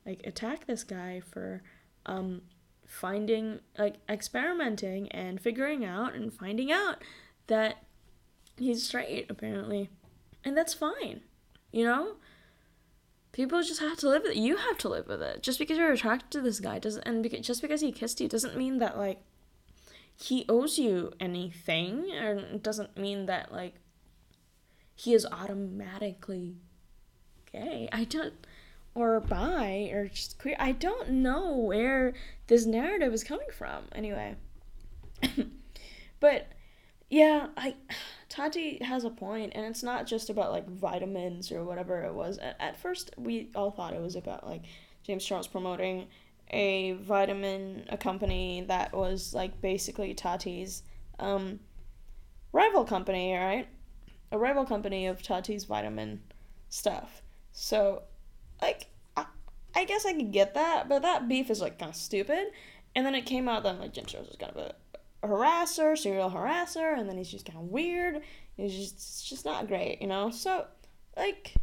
like 0.04 0.20
attack 0.24 0.66
this 0.66 0.84
guy 0.84 1.20
for 1.20 1.62
um 2.06 2.42
finding 2.86 3.60
like 3.78 3.96
experimenting 4.08 5.08
and 5.12 5.40
figuring 5.40 5.84
out 5.84 6.14
and 6.14 6.32
finding 6.32 6.72
out 6.72 7.02
that 7.48 7.84
he's 8.56 8.86
straight 8.86 9.30
apparently. 9.30 9.90
And 10.44 10.56
that's 10.56 10.74
fine 10.74 11.20
you 11.76 11.84
know? 11.84 12.14
People 13.32 13.62
just 13.62 13.80
have 13.80 13.98
to 13.98 14.08
live 14.08 14.22
with 14.22 14.32
it. 14.32 14.38
You 14.38 14.56
have 14.56 14.78
to 14.78 14.88
live 14.88 15.08
with 15.08 15.20
it. 15.20 15.42
Just 15.42 15.58
because 15.58 15.76
you're 15.76 15.92
attracted 15.92 16.30
to 16.30 16.40
this 16.40 16.58
guy 16.58 16.78
doesn't 16.78 17.06
and 17.06 17.22
because, 17.22 17.46
just 17.46 17.60
because 17.60 17.82
he 17.82 17.92
kissed 17.92 18.18
you 18.18 18.28
doesn't 18.28 18.56
mean 18.56 18.78
that 18.78 18.96
like 18.96 19.20
he 20.14 20.46
owes 20.48 20.78
you 20.78 21.12
anything 21.20 22.06
it 22.08 22.62
doesn't 22.62 22.96
mean 22.96 23.26
that 23.26 23.52
like 23.52 23.74
he 24.94 25.12
is 25.12 25.26
automatically 25.26 26.56
gay. 27.52 27.90
I 27.92 28.04
don't 28.04 28.46
or 28.96 29.20
bi 29.20 29.90
or 29.92 30.08
just 30.08 30.38
queer. 30.38 30.56
I 30.58 30.72
don't 30.72 31.10
know 31.10 31.54
where 31.54 32.14
this 32.46 32.64
narrative 32.64 33.12
is 33.12 33.22
coming 33.22 33.48
from. 33.52 33.84
Anyway. 33.94 34.36
but 36.20 36.48
yeah, 37.10 37.48
I 37.56 37.74
Tati 38.28 38.82
has 38.82 39.04
a 39.04 39.10
point 39.10 39.52
and 39.54 39.66
it's 39.66 39.82
not 39.82 40.06
just 40.06 40.30
about 40.30 40.50
like 40.50 40.68
vitamins 40.68 41.52
or 41.52 41.62
whatever 41.62 42.02
it 42.02 42.14
was. 42.14 42.38
At, 42.38 42.56
at 42.58 42.80
first 42.80 43.10
we 43.18 43.50
all 43.54 43.70
thought 43.70 43.92
it 43.92 44.00
was 44.00 44.16
about 44.16 44.46
like 44.46 44.62
James 45.02 45.24
Charles 45.24 45.46
promoting 45.46 46.06
a 46.50 46.92
vitamin 46.92 47.84
a 47.90 47.98
company 47.98 48.64
that 48.68 48.94
was 48.94 49.34
like 49.34 49.60
basically 49.60 50.14
Tati's 50.14 50.82
um 51.18 51.60
rival 52.52 52.84
company, 52.84 53.34
right? 53.34 53.68
A 54.32 54.38
rival 54.38 54.64
company 54.64 55.06
of 55.06 55.22
Tati's 55.22 55.64
vitamin 55.64 56.22
stuff. 56.70 57.20
So 57.52 58.02
like 58.60 58.86
I, 59.16 59.26
I 59.74 59.84
guess 59.84 60.06
I 60.06 60.12
could 60.12 60.32
get 60.32 60.54
that, 60.54 60.88
but 60.88 61.02
that 61.02 61.28
beef 61.28 61.50
is 61.50 61.60
like 61.60 61.78
kind 61.78 61.90
of 61.90 61.96
stupid. 61.96 62.48
And 62.94 63.04
then 63.04 63.14
it 63.14 63.26
came 63.26 63.48
out 63.48 63.62
that 63.64 63.78
like 63.78 63.92
Jim 63.92 64.04
was 64.04 64.36
kind 64.40 64.56
of 64.56 64.56
a, 64.56 64.74
a 65.22 65.28
harasser, 65.28 65.96
serial 65.98 66.30
harasser, 66.30 66.98
and 66.98 67.08
then 67.08 67.18
he's 67.18 67.30
just 67.30 67.46
kind 67.46 67.58
of 67.58 67.64
weird. 67.64 68.22
He's 68.56 68.74
just 68.74 68.94
it's 68.94 69.22
just 69.22 69.44
not 69.44 69.68
great, 69.68 70.00
you 70.00 70.06
know. 70.06 70.30
So 70.30 70.64
like, 71.16 71.54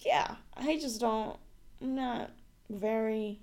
yeah, 0.00 0.36
I 0.56 0.78
just 0.78 1.00
don't. 1.00 1.38
I'm 1.80 1.94
not 1.94 2.30
very. 2.70 3.40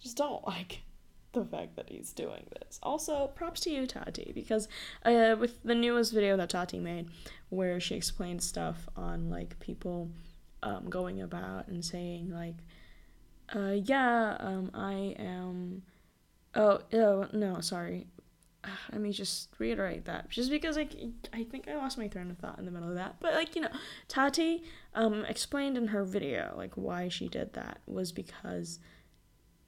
Just 0.00 0.16
don't 0.16 0.44
like 0.46 0.80
the 1.32 1.44
fact 1.44 1.76
that 1.76 1.88
he's 1.88 2.12
doing 2.12 2.46
this. 2.60 2.78
Also, 2.82 3.28
props 3.34 3.60
to 3.60 3.70
you, 3.70 3.86
Tati, 3.86 4.32
because 4.34 4.68
uh, 5.04 5.36
with 5.38 5.62
the 5.62 5.74
newest 5.74 6.12
video 6.12 6.36
that 6.36 6.50
Tati 6.50 6.78
made, 6.78 7.08
where 7.50 7.80
she 7.80 7.94
explained 7.94 8.42
stuff 8.42 8.88
on 8.96 9.30
like 9.30 9.58
people 9.60 10.10
um, 10.62 10.88
going 10.88 11.20
about 11.20 11.68
and 11.68 11.84
saying 11.84 12.30
like, 12.30 12.56
uh, 13.54 13.76
yeah, 13.82 14.36
um, 14.40 14.70
I 14.74 15.14
am. 15.18 15.82
Oh, 16.54 16.80
oh 16.92 17.26
no, 17.32 17.60
sorry. 17.60 18.06
Let 18.92 19.00
me 19.00 19.12
just 19.12 19.48
reiterate 19.58 20.04
that, 20.06 20.28
just 20.28 20.50
because 20.50 20.76
like 20.76 20.92
I 21.32 21.44
think 21.44 21.68
I 21.68 21.76
lost 21.76 21.96
my 21.96 22.08
train 22.08 22.30
of 22.30 22.38
thought 22.38 22.58
in 22.58 22.66
the 22.66 22.70
middle 22.70 22.88
of 22.88 22.96
that. 22.96 23.16
But 23.20 23.34
like 23.34 23.54
you 23.54 23.62
know, 23.62 23.70
Tati 24.08 24.62
um 24.94 25.24
explained 25.24 25.78
in 25.78 25.88
her 25.88 26.04
video 26.04 26.54
like 26.56 26.74
why 26.74 27.08
she 27.08 27.28
did 27.28 27.54
that 27.54 27.78
was 27.86 28.12
because 28.12 28.80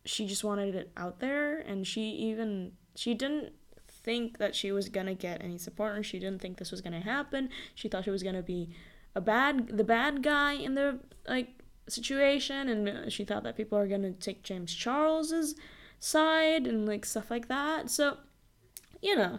she 0.05 0.27
just 0.27 0.45
wanted 0.45 0.75
it 0.75 0.91
out 0.97 1.21
there 1.21 1.59
and 1.61 1.87
she 1.87 2.03
even 2.11 2.73
she 2.95 3.15
didn't 3.15 3.53
think 3.89 4.39
that 4.39 4.55
she 4.55 4.73
was 4.73 4.89
gonna 4.89 5.15
get 5.15 5.43
any 5.43 5.59
support 5.59 5.97
or 5.97 6.03
she 6.03 6.19
didn't 6.19 6.41
think 6.41 6.59
this 6.59 6.71
was 6.71 6.81
gonna 6.81 7.01
happen 7.01 7.51
she 7.75 7.89
thought 7.89 8.05
she 8.05 8.11
was 8.11 8.23
gonna 8.23 8.43
be 8.43 8.71
a 9.15 9.21
bad 9.21 9.77
the 9.77 9.85
bad 9.85 10.23
guy 10.23 10.53
in 10.53 10.75
the 10.75 11.01
like 11.29 11.49
situation 11.89 12.69
and 12.69 13.13
she 13.13 13.25
thought 13.25 13.43
that 13.43 13.57
people 13.57 13.77
are 13.77 13.89
gonna 13.89 14.13
take 14.13 14.45
james 14.45 14.73
charles's 14.73 15.57
side 16.01 16.67
and 16.67 16.89
like 16.89 17.05
stuff 17.05 17.31
like 17.31 17.47
that. 17.49 17.91
So 17.91 18.17
you 19.03 19.15
know 19.15 19.39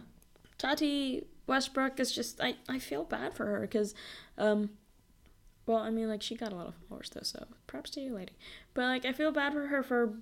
tati 0.58 1.26
westbrook 1.48 2.00
is 2.00 2.12
just 2.12 2.40
i, 2.40 2.56
I 2.70 2.80
feel 2.80 3.04
bad 3.04 3.34
for 3.34 3.46
her 3.46 3.62
because 3.62 3.94
um 4.38 4.70
well 5.66 5.78
i 5.78 5.90
mean 5.90 6.08
like 6.08 6.22
she 6.22 6.36
got 6.36 6.54
a 6.54 6.56
lot 6.56 6.68
of 6.68 6.76
followers 6.88 7.10
though 7.14 7.22
so 7.24 7.46
props 7.68 7.90
to 7.92 8.02
you 8.02 8.14
lady. 8.16 8.38
But 8.74 8.84
like 8.84 9.06
i 9.06 9.12
feel 9.12 9.32
bad 9.32 9.54
for 9.54 9.68
her 9.68 9.84
for 9.84 10.14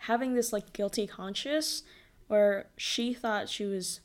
having 0.00 0.34
this 0.34 0.52
like 0.52 0.72
guilty 0.72 1.06
conscience 1.06 1.82
where 2.26 2.66
she 2.76 3.14
thought 3.14 3.48
she 3.48 3.64
was 3.64 4.00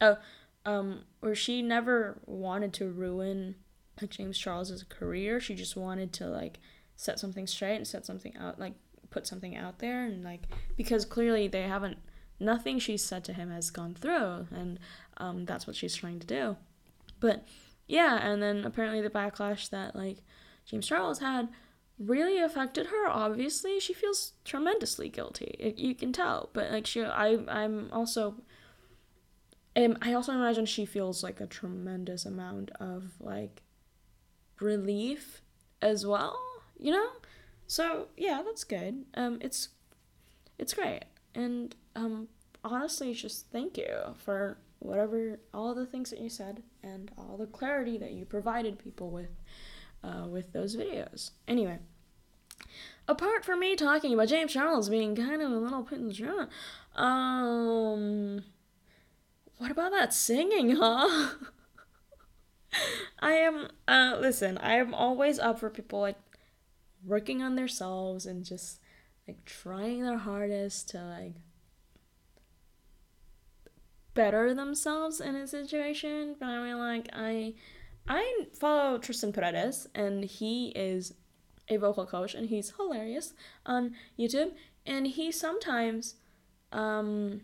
oh 0.00 0.18
um 0.64 1.04
where 1.20 1.34
she 1.34 1.62
never 1.62 2.20
wanted 2.26 2.72
to 2.74 2.90
ruin 2.90 3.56
like 4.00 4.10
James 4.10 4.38
Charles's 4.38 4.82
career. 4.84 5.40
She 5.40 5.54
just 5.54 5.76
wanted 5.76 6.12
to 6.14 6.26
like 6.26 6.58
set 6.96 7.18
something 7.18 7.46
straight 7.46 7.76
and 7.76 7.86
set 7.86 8.06
something 8.06 8.36
out 8.36 8.58
like 8.58 8.74
put 9.10 9.26
something 9.26 9.56
out 9.56 9.78
there 9.78 10.04
and 10.04 10.24
like 10.24 10.42
because 10.76 11.04
clearly 11.04 11.46
they 11.46 11.62
haven't 11.62 11.98
nothing 12.40 12.78
she's 12.78 13.02
said 13.02 13.24
to 13.24 13.32
him 13.32 13.50
has 13.50 13.70
gone 13.70 13.94
through 13.94 14.46
and 14.50 14.78
um 15.18 15.44
that's 15.44 15.66
what 15.66 15.76
she's 15.76 15.94
trying 15.94 16.18
to 16.18 16.26
do. 16.26 16.56
But 17.20 17.46
yeah, 17.86 18.16
and 18.16 18.42
then 18.42 18.64
apparently 18.64 19.00
the 19.00 19.10
backlash 19.10 19.70
that 19.70 19.94
like 19.94 20.18
James 20.66 20.86
Charles 20.86 21.20
had 21.20 21.48
really 21.98 22.38
affected 22.38 22.88
her 22.88 23.08
obviously 23.08 23.80
she 23.80 23.94
feels 23.94 24.34
tremendously 24.44 25.08
guilty 25.08 25.56
it, 25.58 25.78
you 25.78 25.94
can 25.94 26.12
tell 26.12 26.50
but 26.52 26.70
like 26.70 26.86
she 26.86 27.02
i 27.02 27.38
i'm 27.48 27.88
also 27.90 28.34
um, 29.76 29.96
i 30.02 30.12
also 30.12 30.32
imagine 30.32 30.66
she 30.66 30.84
feels 30.84 31.22
like 31.22 31.40
a 31.40 31.46
tremendous 31.46 32.26
amount 32.26 32.70
of 32.80 33.12
like 33.18 33.62
relief 34.60 35.42
as 35.82 36.06
well 36.06 36.38
you 36.78 36.90
know 36.90 37.08
so 37.66 38.08
yeah 38.16 38.42
that's 38.44 38.64
good 38.64 39.04
um 39.14 39.38
it's 39.40 39.68
it's 40.58 40.72
great 40.72 41.02
and 41.34 41.74
um 41.94 42.28
honestly 42.64 43.12
just 43.12 43.46
thank 43.50 43.76
you 43.76 43.94
for 44.16 44.58
whatever 44.78 45.38
all 45.54 45.74
the 45.74 45.86
things 45.86 46.10
that 46.10 46.20
you 46.20 46.28
said 46.28 46.62
and 46.82 47.10
all 47.16 47.36
the 47.36 47.46
clarity 47.46 47.98
that 47.98 48.12
you 48.12 48.24
provided 48.24 48.78
people 48.78 49.10
with 49.10 49.30
uh, 50.04 50.26
with 50.28 50.52
those 50.52 50.76
videos. 50.76 51.30
Anyway, 51.48 51.78
apart 53.08 53.44
from 53.44 53.60
me 53.60 53.74
talking 53.74 54.14
about 54.14 54.28
James 54.28 54.52
Charles 54.52 54.88
being 54.88 55.16
kind 55.16 55.42
of 55.42 55.50
a 55.50 55.56
little 55.56 55.82
bit 55.82 55.98
in 55.98 56.08
the 56.08 56.48
um, 57.00 58.44
what 59.58 59.70
about 59.70 59.92
that 59.92 60.14
singing, 60.14 60.76
huh? 60.80 61.28
I 63.18 63.32
am, 63.32 63.68
uh, 63.88 64.16
listen, 64.20 64.58
I 64.58 64.74
am 64.74 64.94
always 64.94 65.38
up 65.38 65.58
for 65.60 65.70
people 65.70 66.00
like 66.00 66.18
working 67.04 67.42
on 67.42 67.56
themselves 67.56 68.26
and 68.26 68.44
just 68.44 68.80
like 69.26 69.44
trying 69.44 70.02
their 70.02 70.18
hardest 70.18 70.90
to 70.90 71.02
like 71.02 71.34
better 74.14 74.54
themselves 74.54 75.20
in 75.20 75.36
a 75.36 75.46
situation. 75.46 76.34
But 76.40 76.46
I 76.46 76.64
mean, 76.64 76.78
like, 76.78 77.08
I 77.12 77.54
I 78.08 78.46
follow 78.58 78.98
Tristan 78.98 79.32
Paredes, 79.32 79.88
and 79.94 80.24
he 80.24 80.68
is 80.68 81.14
a 81.68 81.76
vocal 81.76 82.06
coach, 82.06 82.34
and 82.34 82.48
he's 82.48 82.72
hilarious 82.76 83.34
on 83.64 83.94
YouTube. 84.18 84.52
And 84.84 85.06
he 85.06 85.32
sometimes, 85.32 86.14
um, 86.72 87.40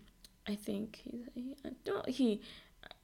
I 0.46 0.54
think 0.54 1.00
he, 1.04 1.24
he 1.34 1.56
don't 1.84 2.08
he 2.08 2.40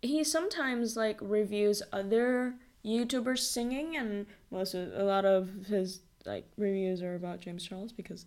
he 0.02 0.24
sometimes 0.24 0.96
like 0.96 1.18
reviews 1.20 1.82
other 1.92 2.54
YouTubers 2.84 3.40
singing, 3.40 3.96
and 3.96 4.26
most 4.50 4.74
of 4.74 4.92
a 4.94 5.04
lot 5.04 5.24
of 5.24 5.66
his 5.66 6.00
like 6.24 6.46
reviews 6.56 7.02
are 7.02 7.14
about 7.14 7.40
James 7.40 7.66
Charles 7.66 7.92
because, 7.92 8.26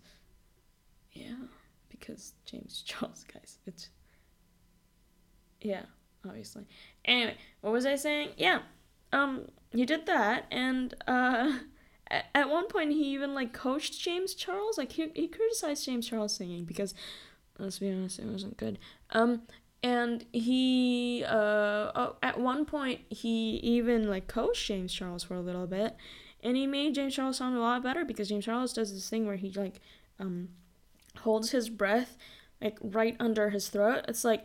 yeah, 1.12 1.34
because 1.88 2.34
James 2.44 2.82
Charles, 2.86 3.24
guys, 3.32 3.58
it's 3.66 3.88
yeah, 5.60 5.82
obviously. 6.26 6.66
Anyway, 7.04 7.36
what 7.60 7.72
was 7.72 7.86
I 7.86 7.96
saying? 7.96 8.30
Yeah 8.36 8.60
um, 9.12 9.46
he 9.70 9.84
did 9.84 10.06
that, 10.06 10.46
and 10.50 10.94
uh, 11.06 11.58
at, 12.08 12.26
at 12.34 12.48
one 12.48 12.66
point 12.68 12.92
he 12.92 13.12
even 13.12 13.34
like 13.34 13.52
coached 13.52 14.00
James 14.00 14.34
Charles. 14.34 14.78
Like 14.78 14.92
he 14.92 15.10
he 15.14 15.28
criticized 15.28 15.84
James 15.84 16.08
Charles 16.08 16.34
singing 16.34 16.64
because, 16.64 16.94
let's 17.58 17.78
be 17.78 17.90
honest, 17.90 18.18
it 18.18 18.26
wasn't 18.26 18.56
good. 18.56 18.78
Um, 19.10 19.42
and 19.82 20.24
he 20.32 21.24
uh 21.26 21.90
oh, 21.94 22.16
at 22.22 22.38
one 22.38 22.64
point 22.64 23.00
he 23.08 23.56
even 23.56 24.08
like 24.08 24.28
coached 24.28 24.66
James 24.66 24.92
Charles 24.92 25.24
for 25.24 25.34
a 25.34 25.40
little 25.40 25.66
bit, 25.66 25.96
and 26.42 26.56
he 26.56 26.66
made 26.66 26.94
James 26.94 27.14
Charles 27.14 27.38
sound 27.38 27.56
a 27.56 27.60
lot 27.60 27.82
better 27.82 28.04
because 28.04 28.28
James 28.28 28.44
Charles 28.44 28.72
does 28.72 28.92
this 28.92 29.08
thing 29.08 29.26
where 29.26 29.36
he 29.36 29.50
like 29.50 29.80
um 30.18 30.48
holds 31.20 31.50
his 31.50 31.68
breath 31.68 32.16
like 32.60 32.78
right 32.82 33.16
under 33.18 33.50
his 33.50 33.68
throat. 33.68 34.04
It's 34.08 34.24
like 34.24 34.44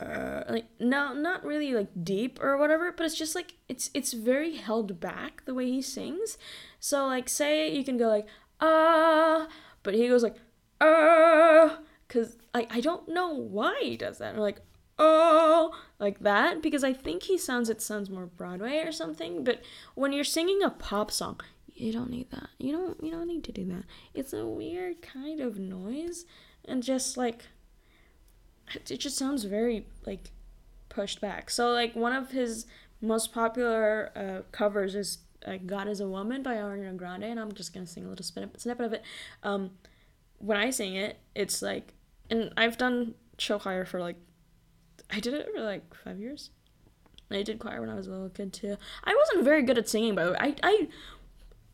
uh, 0.00 0.42
like 0.50 0.66
no 0.78 1.14
not 1.14 1.44
really 1.44 1.72
like 1.72 1.88
deep 2.04 2.38
or 2.42 2.58
whatever 2.58 2.92
but 2.92 3.06
it's 3.06 3.16
just 3.16 3.34
like 3.34 3.54
it's 3.66 3.90
it's 3.94 4.12
very 4.12 4.56
held 4.56 5.00
back 5.00 5.42
the 5.46 5.54
way 5.54 5.70
he 5.70 5.80
sings 5.80 6.36
so 6.78 7.06
like 7.06 7.30
say 7.30 7.74
you 7.74 7.82
can 7.82 7.96
go 7.96 8.06
like 8.08 8.26
ah 8.60 9.48
but 9.82 9.94
he 9.94 10.06
goes 10.06 10.22
like 10.22 10.36
ah 10.82 11.78
because 12.06 12.36
like 12.54 12.72
i 12.74 12.80
don't 12.80 13.08
know 13.08 13.32
why 13.32 13.78
he 13.82 13.96
does 13.96 14.18
that 14.18 14.34
or 14.34 14.40
like 14.40 14.60
oh 14.98 15.74
like 15.98 16.20
that 16.20 16.62
because 16.62 16.82
i 16.82 16.92
think 16.92 17.24
he 17.24 17.36
sounds 17.36 17.68
it 17.68 17.82
sounds 17.82 18.08
more 18.08 18.26
broadway 18.26 18.78
or 18.78 18.92
something 18.92 19.44
but 19.44 19.60
when 19.94 20.12
you're 20.12 20.24
singing 20.24 20.62
a 20.62 20.70
pop 20.70 21.10
song 21.10 21.38
you 21.74 21.92
don't 21.92 22.10
need 22.10 22.30
that 22.30 22.48
you 22.58 22.72
don't 22.72 23.02
you 23.02 23.10
don't 23.10 23.26
need 23.26 23.44
to 23.44 23.52
do 23.52 23.64
that 23.64 23.84
it's 24.14 24.32
a 24.32 24.46
weird 24.46 25.02
kind 25.02 25.40
of 25.40 25.58
noise 25.58 26.24
and 26.64 26.82
just 26.82 27.16
like 27.16 27.44
it 28.74 28.98
just 28.98 29.16
sounds 29.16 29.44
very 29.44 29.86
like 30.06 30.30
pushed 30.88 31.20
back. 31.20 31.50
So 31.50 31.70
like 31.70 31.94
one 31.94 32.12
of 32.12 32.30
his 32.30 32.66
most 33.00 33.32
popular 33.32 34.10
uh, 34.16 34.50
covers 34.50 34.94
is 34.94 35.18
uh, 35.46 35.58
"God 35.64 35.88
Is 35.88 36.00
a 36.00 36.08
Woman" 36.08 36.42
by 36.42 36.54
Ariana 36.54 36.96
Grande, 36.96 37.24
and 37.24 37.38
I'm 37.38 37.52
just 37.52 37.72
gonna 37.72 37.86
sing 37.86 38.04
a 38.04 38.08
little 38.08 38.24
snippet 38.24 38.86
of 38.86 38.92
it. 38.92 39.02
Um, 39.42 39.72
when 40.38 40.56
I 40.56 40.70
sing 40.70 40.96
it, 40.96 41.18
it's 41.34 41.62
like, 41.62 41.94
and 42.30 42.52
I've 42.56 42.78
done 42.78 43.14
show 43.38 43.58
choir 43.58 43.84
for 43.84 44.00
like, 44.00 44.16
I 45.10 45.20
did 45.20 45.34
it 45.34 45.48
for 45.54 45.62
like 45.62 45.94
five 45.94 46.18
years. 46.18 46.50
I 47.30 47.42
did 47.42 47.58
choir 47.58 47.80
when 47.80 47.90
I 47.90 47.94
was 47.94 48.06
a 48.06 48.10
little 48.10 48.28
kid 48.28 48.52
too. 48.52 48.76
I 49.04 49.14
wasn't 49.14 49.44
very 49.44 49.62
good 49.62 49.78
at 49.78 49.88
singing, 49.88 50.14
by 50.14 50.24
the 50.24 50.30
way. 50.32 50.36
I, 50.40 50.54
I 50.62 50.88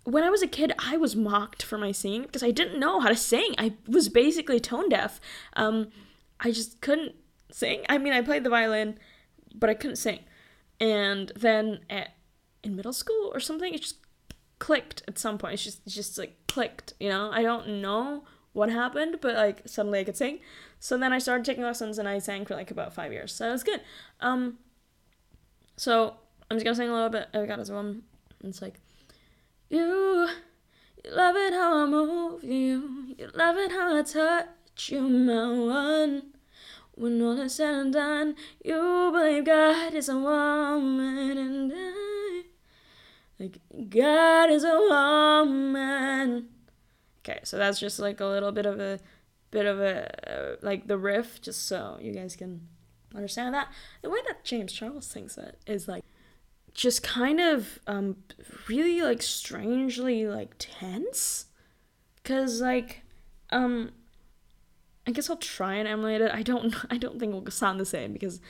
when 0.04 0.24
I 0.24 0.30
was 0.30 0.42
a 0.42 0.48
kid, 0.48 0.72
I 0.78 0.96
was 0.96 1.14
mocked 1.14 1.62
for 1.62 1.78
my 1.78 1.92
singing 1.92 2.22
because 2.22 2.42
I 2.42 2.50
didn't 2.50 2.80
know 2.80 3.00
how 3.00 3.08
to 3.08 3.16
sing. 3.16 3.54
I 3.58 3.74
was 3.86 4.08
basically 4.08 4.58
tone 4.58 4.88
deaf. 4.88 5.20
Um, 5.54 5.88
I 6.40 6.50
just 6.50 6.80
couldn't 6.80 7.14
sing. 7.50 7.84
I 7.88 7.98
mean, 7.98 8.12
I 8.12 8.20
played 8.22 8.44
the 8.44 8.50
violin, 8.50 8.98
but 9.54 9.70
I 9.70 9.74
couldn't 9.74 9.96
sing. 9.96 10.20
And 10.80 11.30
then 11.36 11.80
at 11.88 12.14
in 12.64 12.74
middle 12.74 12.92
school 12.92 13.30
or 13.32 13.40
something, 13.40 13.72
it 13.74 13.82
just 13.82 13.98
clicked 14.58 15.02
at 15.06 15.18
some 15.18 15.38
point. 15.38 15.54
It's 15.54 15.64
just 15.64 15.80
it's 15.86 15.94
just 15.94 16.18
like 16.18 16.36
clicked, 16.48 16.94
you 16.98 17.08
know? 17.08 17.30
I 17.32 17.42
don't 17.42 17.80
know 17.80 18.24
what 18.52 18.70
happened, 18.70 19.18
but 19.20 19.34
like 19.34 19.62
suddenly 19.66 20.00
I 20.00 20.04
could 20.04 20.16
sing. 20.16 20.40
So 20.78 20.98
then 20.98 21.12
I 21.12 21.18
started 21.18 21.44
taking 21.44 21.64
lessons 21.64 21.98
and 21.98 22.08
I 22.08 22.18
sang 22.18 22.44
for 22.44 22.54
like 22.54 22.70
about 22.70 22.92
5 22.92 23.12
years. 23.12 23.34
So 23.34 23.48
it 23.48 23.52
was 23.52 23.64
good. 23.64 23.80
Um 24.20 24.58
so 25.76 26.16
I'm 26.50 26.58
just 26.58 26.66
to 26.66 26.74
sing 26.74 26.90
a 26.90 26.92
little 26.92 27.08
bit. 27.08 27.28
I 27.32 27.46
got 27.46 27.58
as 27.58 27.70
one. 27.70 28.02
It's 28.44 28.60
like 28.60 28.80
you 29.70 30.28
you 31.04 31.10
love 31.10 31.34
it 31.36 31.52
how 31.52 31.82
I 31.82 31.86
move 31.86 32.44
you. 32.44 33.14
You 33.18 33.30
love 33.34 33.56
it 33.56 33.72
how 33.72 33.96
I 33.98 34.02
touch 34.02 34.90
you, 34.90 35.00
my 35.00 35.48
one. 35.48 36.22
When 36.94 37.22
all 37.22 37.40
is 37.40 37.54
said 37.56 37.74
and 37.74 37.92
done, 37.92 38.36
you 38.62 39.10
believe 39.12 39.46
God 39.46 39.94
is 39.94 40.08
a 40.08 40.16
woman 40.16 41.38
and 41.38 41.72
I. 41.74 42.42
Like, 43.40 43.58
God 43.88 44.50
is 44.50 44.62
a 44.62 44.76
woman. 44.78 46.48
Okay, 47.24 47.40
so 47.44 47.56
that's 47.56 47.78
just 47.78 47.98
like 47.98 48.20
a 48.20 48.26
little 48.26 48.52
bit 48.52 48.66
of 48.66 48.80
a 48.80 48.98
bit 49.50 49.66
of 49.66 49.80
a 49.80 50.56
like 50.62 50.88
the 50.88 50.98
riff 50.98 51.40
just 51.40 51.66
so 51.66 51.98
you 52.00 52.12
guys 52.12 52.34
can 52.34 52.66
understand 53.14 53.54
that. 53.54 53.68
The 54.02 54.10
way 54.10 54.18
that 54.26 54.44
James 54.44 54.72
Charles 54.72 55.06
sings 55.06 55.38
it 55.38 55.58
is 55.66 55.86
like 55.86 56.04
just 56.74 57.02
kind 57.02 57.38
of 57.38 57.78
um 57.86 58.16
really 58.66 59.02
like 59.02 59.22
strangely 59.22 60.26
like 60.26 60.54
tense 60.58 61.46
cuz 62.24 62.60
like 62.60 63.02
um 63.50 63.92
I 65.06 65.10
guess 65.10 65.28
I'll 65.28 65.36
try 65.36 65.74
and 65.74 65.86
emulate 65.86 66.22
it. 66.22 66.32
I 66.32 66.42
don't 66.42 66.74
I 66.90 66.96
don't 66.96 67.20
think 67.20 67.34
it'll 67.34 67.50
sound 67.50 67.78
the 67.78 67.84
same 67.84 68.12
because 68.12 68.40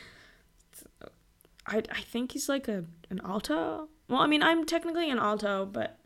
I 1.66 1.82
I 1.90 2.00
think 2.00 2.32
he's 2.32 2.48
like 2.48 2.68
a 2.68 2.84
an 3.10 3.20
alto. 3.24 3.88
Well, 4.08 4.20
I 4.20 4.26
mean, 4.26 4.42
I'm 4.42 4.64
technically 4.64 5.10
an 5.10 5.18
alto, 5.18 5.66
but 5.66 5.98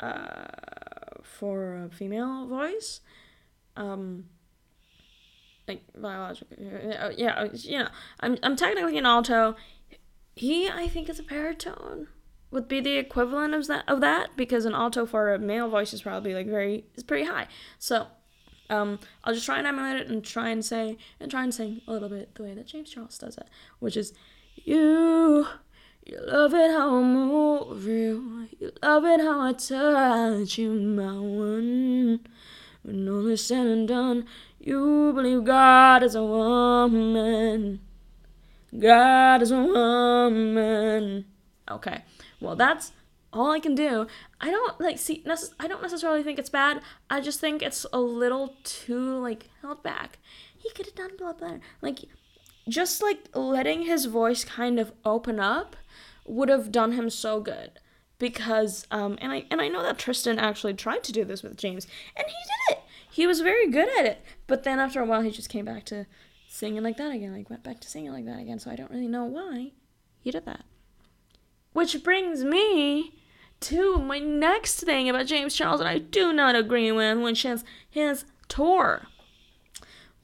uh 0.00 0.81
for 1.42 1.74
a 1.74 1.90
female 1.90 2.46
voice 2.46 3.00
um 3.76 4.26
like 5.66 5.82
biological 6.00 6.56
yeah 7.16 7.48
you 7.52 7.80
know 7.80 7.88
i'm 8.20 8.38
i'm 8.44 8.54
technically 8.54 8.96
an 8.96 9.06
alto. 9.06 9.56
He 10.36 10.68
i 10.68 10.86
think 10.86 11.08
is 11.08 11.18
a 11.18 11.24
baritone 11.24 12.06
would 12.52 12.68
be 12.68 12.78
the 12.78 12.96
equivalent 12.96 13.54
of 13.54 13.66
that 13.66 13.82
of 13.88 14.00
that 14.02 14.36
because 14.36 14.64
an 14.66 14.72
alto 14.72 15.04
for 15.04 15.34
a 15.34 15.38
male 15.40 15.68
voice 15.68 15.92
is 15.92 16.02
probably 16.02 16.32
like 16.32 16.46
very 16.46 16.84
is 16.94 17.02
pretty 17.02 17.26
high. 17.26 17.48
So 17.80 18.06
um 18.70 19.00
i'll 19.24 19.34
just 19.34 19.44
try 19.44 19.58
and 19.58 19.66
emulate 19.66 20.00
it 20.00 20.06
and 20.06 20.24
try 20.24 20.48
and 20.48 20.64
say 20.64 20.96
and 21.18 21.28
try 21.28 21.42
and 21.42 21.52
sing 21.52 21.80
a 21.88 21.92
little 21.92 22.08
bit 22.08 22.36
the 22.36 22.44
way 22.44 22.54
that 22.54 22.68
james 22.68 22.88
charles 22.88 23.18
does 23.18 23.36
it 23.36 23.48
which 23.80 23.96
is 23.96 24.14
you 24.54 25.44
you 26.04 26.18
love 26.26 26.52
it 26.54 26.70
how 26.70 26.96
I 26.96 27.02
move 27.02 27.84
you. 27.86 28.48
You 28.58 28.72
love 28.82 29.04
it 29.04 29.20
how 29.20 29.40
I 29.40 29.52
touch 29.52 30.58
you, 30.58 30.72
my 30.72 31.18
one. 31.18 32.20
When 32.82 33.08
all 33.08 33.26
is 33.28 33.46
said 33.46 33.66
and 33.66 33.86
done, 33.86 34.26
you 34.58 35.12
believe 35.14 35.44
God 35.44 36.02
is 36.02 36.14
a 36.14 36.24
woman. 36.24 37.80
God 38.76 39.42
is 39.42 39.52
a 39.52 39.62
woman. 39.62 41.26
Okay, 41.70 42.02
well 42.40 42.56
that's 42.56 42.92
all 43.32 43.52
I 43.52 43.60
can 43.60 43.74
do. 43.74 44.06
I 44.40 44.50
don't 44.50 44.80
like 44.80 44.98
see. 44.98 45.22
Nece- 45.24 45.54
I 45.60 45.68
don't 45.68 45.82
necessarily 45.82 46.24
think 46.24 46.38
it's 46.38 46.50
bad. 46.50 46.80
I 47.08 47.20
just 47.20 47.38
think 47.38 47.62
it's 47.62 47.86
a 47.92 48.00
little 48.00 48.56
too 48.64 49.18
like 49.20 49.48
held 49.60 49.82
back. 49.82 50.18
He 50.56 50.70
could 50.72 50.86
have 50.86 50.94
done 50.94 51.10
a 51.20 51.24
lot 51.24 51.38
better. 51.38 51.60
Like 51.80 52.00
just 52.68 53.02
like 53.02 53.28
letting 53.34 53.82
his 53.82 54.06
voice 54.06 54.44
kind 54.44 54.78
of 54.78 54.92
open 55.04 55.38
up 55.40 55.76
would 56.26 56.48
have 56.48 56.72
done 56.72 56.92
him 56.92 57.10
so 57.10 57.40
good 57.40 57.72
because 58.18 58.86
um 58.90 59.18
and 59.20 59.32
I 59.32 59.44
and 59.50 59.60
I 59.60 59.68
know 59.68 59.82
that 59.82 59.98
Tristan 59.98 60.38
actually 60.38 60.74
tried 60.74 61.02
to 61.04 61.12
do 61.12 61.24
this 61.24 61.42
with 61.42 61.56
James 61.56 61.86
and 62.16 62.26
he 62.26 62.32
did 62.32 62.76
it. 62.76 62.82
He 63.10 63.26
was 63.26 63.40
very 63.40 63.68
good 63.68 63.88
at 63.98 64.06
it. 64.06 64.24
But 64.46 64.62
then 64.62 64.78
after 64.78 65.00
a 65.00 65.04
while 65.04 65.22
he 65.22 65.30
just 65.30 65.48
came 65.48 65.64
back 65.64 65.84
to 65.86 66.06
singing 66.48 66.82
like 66.82 66.96
that 66.98 67.12
again, 67.12 67.32
like 67.32 67.50
went 67.50 67.64
back 67.64 67.80
to 67.80 67.88
singing 67.88 68.12
like 68.12 68.26
that 68.26 68.40
again. 68.40 68.58
So 68.58 68.70
I 68.70 68.76
don't 68.76 68.90
really 68.90 69.08
know 69.08 69.24
why 69.24 69.72
he 70.20 70.30
did 70.30 70.46
that. 70.46 70.64
Which 71.72 72.02
brings 72.04 72.44
me 72.44 73.14
to 73.60 73.98
my 73.98 74.18
next 74.18 74.80
thing 74.80 75.08
about 75.08 75.26
James 75.26 75.54
Charles 75.54 75.80
that 75.80 75.86
I 75.86 75.98
do 75.98 76.32
not 76.32 76.54
agree 76.54 76.92
with, 76.92 77.18
which 77.18 77.44
is 77.44 77.64
his 77.88 78.24
tour. 78.48 79.06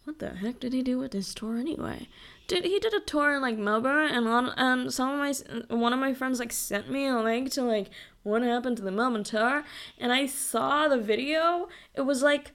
What 0.05 0.19
the 0.19 0.31
heck 0.31 0.61
did 0.61 0.73
he 0.73 0.83
do 0.83 0.99
with 0.99 1.13
this 1.13 1.35
tour 1.35 1.57
anyway? 1.57 2.09
Did 2.49 2.65
he 2.65 2.81
did 2.81 2.95
a 2.95 3.01
tour 3.01 3.35
in 3.35 3.43
like 3.43 3.59
Melbourne 3.59 4.11
and 4.11 4.27
on 4.27 4.49
and 4.57 4.93
some 4.93 5.11
of 5.11 5.19
my 5.19 5.77
one 5.77 5.93
of 5.93 5.99
my 6.01 6.15
friends 6.15 6.41
like 6.41 6.51
sent 6.51 6.91
me 6.91 7.07
a 7.07 7.19
link 7.19 7.53
to 7.53 7.63
like 7.63 7.91
what 8.23 8.43
happened 8.43 8.79
to 8.79 8.83
the 8.83 8.91
Melbourne 8.91 9.23
tour 9.23 9.65
and 9.99 10.13
I 10.13 10.27
saw 10.27 10.89
the 10.89 10.99
video. 10.99 11.69
It 11.95 12.03
was 12.03 12.23
like 12.23 12.53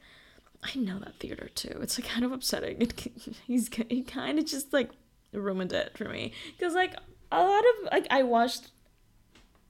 I 0.64 0.80
know 0.80 0.98
that 1.00 1.20
theater 1.20 1.50
too. 1.54 1.78
It's 1.82 2.00
like 2.00 2.10
kind 2.10 2.26
of 2.26 2.32
upsetting. 2.32 2.82
It, 2.82 3.38
he's 3.48 3.70
he 3.88 4.02
kind 4.02 4.40
of 4.40 4.46
just 4.46 4.74
like 4.74 4.90
ruined 5.32 5.74
it 5.74 5.96
for 5.96 6.10
me 6.10 6.34
because 6.58 6.74
like 6.74 6.96
a 7.32 7.44
lot 7.44 7.64
of 7.64 7.92
like 7.92 8.08
I 8.10 8.24
watched 8.24 8.72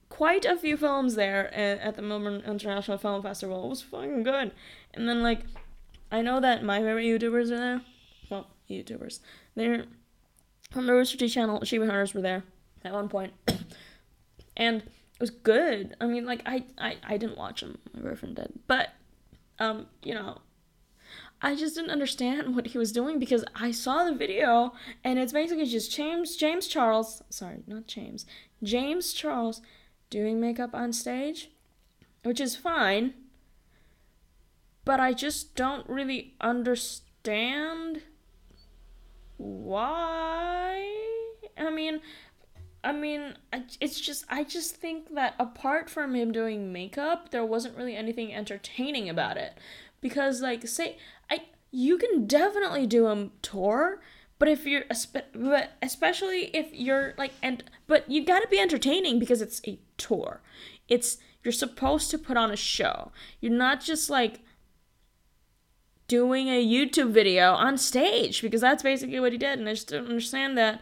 quite 0.08 0.46
a 0.46 0.56
few 0.56 0.76
films 0.78 1.16
there 1.16 1.52
at, 1.52 1.80
at 1.80 1.96
the 1.96 2.02
Melbourne 2.02 2.42
International 2.46 2.96
Film 2.96 3.22
Festival. 3.22 3.66
It 3.66 3.68
was 3.68 3.82
fucking 3.82 4.22
good. 4.22 4.52
And 4.94 5.06
then 5.06 5.22
like 5.22 5.40
I 6.10 6.22
know 6.22 6.40
that 6.40 6.64
my 6.64 6.78
favorite 6.78 7.04
YouTubers 7.04 7.50
are 7.50 7.58
there. 7.58 7.82
Well, 8.30 8.46
YouTubers. 8.70 9.20
They're 9.54 9.84
from 10.70 10.86
the 10.86 10.92
Rooster 10.92 11.16
Teeth 11.16 11.32
channel. 11.32 11.60
Achievement 11.60 11.90
Hunters 11.90 12.14
were 12.14 12.22
there 12.22 12.44
at 12.84 12.92
one 12.92 13.08
point, 13.08 13.32
and 14.56 14.82
it 14.82 15.20
was 15.20 15.30
good. 15.30 15.96
I 16.00 16.06
mean, 16.06 16.26
like 16.26 16.42
I 16.46 16.64
I, 16.78 16.96
I 17.06 17.16
didn't 17.16 17.38
watch 17.38 17.60
them. 17.60 17.78
My 17.92 18.00
girlfriend 18.00 18.36
did, 18.36 18.52
but 18.66 18.90
um, 19.58 19.86
you 20.02 20.14
know, 20.14 20.38
I 21.40 21.54
just 21.54 21.74
didn't 21.74 21.90
understand 21.90 22.56
what 22.56 22.68
he 22.68 22.78
was 22.78 22.92
doing 22.92 23.18
because 23.18 23.44
I 23.54 23.70
saw 23.70 24.04
the 24.04 24.14
video 24.14 24.72
and 25.02 25.18
it's 25.18 25.32
basically 25.32 25.66
just 25.66 25.94
James 25.94 26.36
James 26.36 26.66
Charles, 26.66 27.22
sorry, 27.28 27.62
not 27.66 27.86
James, 27.86 28.24
James 28.62 29.12
Charles 29.12 29.60
doing 30.10 30.40
makeup 30.40 30.74
on 30.74 30.92
stage, 30.92 31.50
which 32.22 32.40
is 32.40 32.56
fine. 32.56 33.14
But 34.84 35.00
I 35.00 35.12
just 35.12 35.54
don't 35.54 35.88
really 35.88 36.34
understand 36.40 38.02
why. 39.36 40.86
I 41.56 41.70
mean, 41.70 42.00
I 42.82 42.92
mean, 42.92 43.34
it's 43.80 43.98
just 43.98 44.24
I 44.28 44.44
just 44.44 44.76
think 44.76 45.14
that 45.14 45.34
apart 45.38 45.88
from 45.88 46.14
him 46.14 46.32
doing 46.32 46.72
makeup, 46.72 47.30
there 47.30 47.44
wasn't 47.44 47.76
really 47.76 47.96
anything 47.96 48.34
entertaining 48.34 49.08
about 49.08 49.36
it. 49.36 49.54
Because 50.00 50.42
like 50.42 50.68
say 50.68 50.98
I 51.30 51.40
you 51.70 51.96
can 51.96 52.26
definitely 52.26 52.86
do 52.86 53.06
a 53.06 53.30
tour, 53.40 54.00
but 54.38 54.48
if 54.48 54.66
you're 54.66 54.84
but 55.34 55.72
especially 55.80 56.54
if 56.54 56.68
you're 56.72 57.14
like 57.16 57.32
and 57.42 57.64
but 57.86 58.08
you 58.10 58.24
got 58.24 58.40
to 58.40 58.48
be 58.48 58.58
entertaining 58.58 59.18
because 59.18 59.40
it's 59.40 59.62
a 59.66 59.78
tour. 59.96 60.42
It's 60.88 61.16
you're 61.42 61.52
supposed 61.52 62.10
to 62.10 62.18
put 62.18 62.36
on 62.36 62.50
a 62.50 62.56
show. 62.56 63.12
You're 63.40 63.52
not 63.52 63.80
just 63.80 64.10
like 64.10 64.40
doing 66.08 66.48
a 66.48 66.64
YouTube 66.64 67.10
video 67.10 67.52
on 67.52 67.78
stage 67.78 68.42
because 68.42 68.60
that's 68.60 68.82
basically 68.82 69.20
what 69.20 69.32
he 69.32 69.38
did 69.38 69.58
and 69.58 69.68
I 69.68 69.72
just 69.72 69.88
don't 69.88 70.06
understand 70.06 70.56
that. 70.58 70.80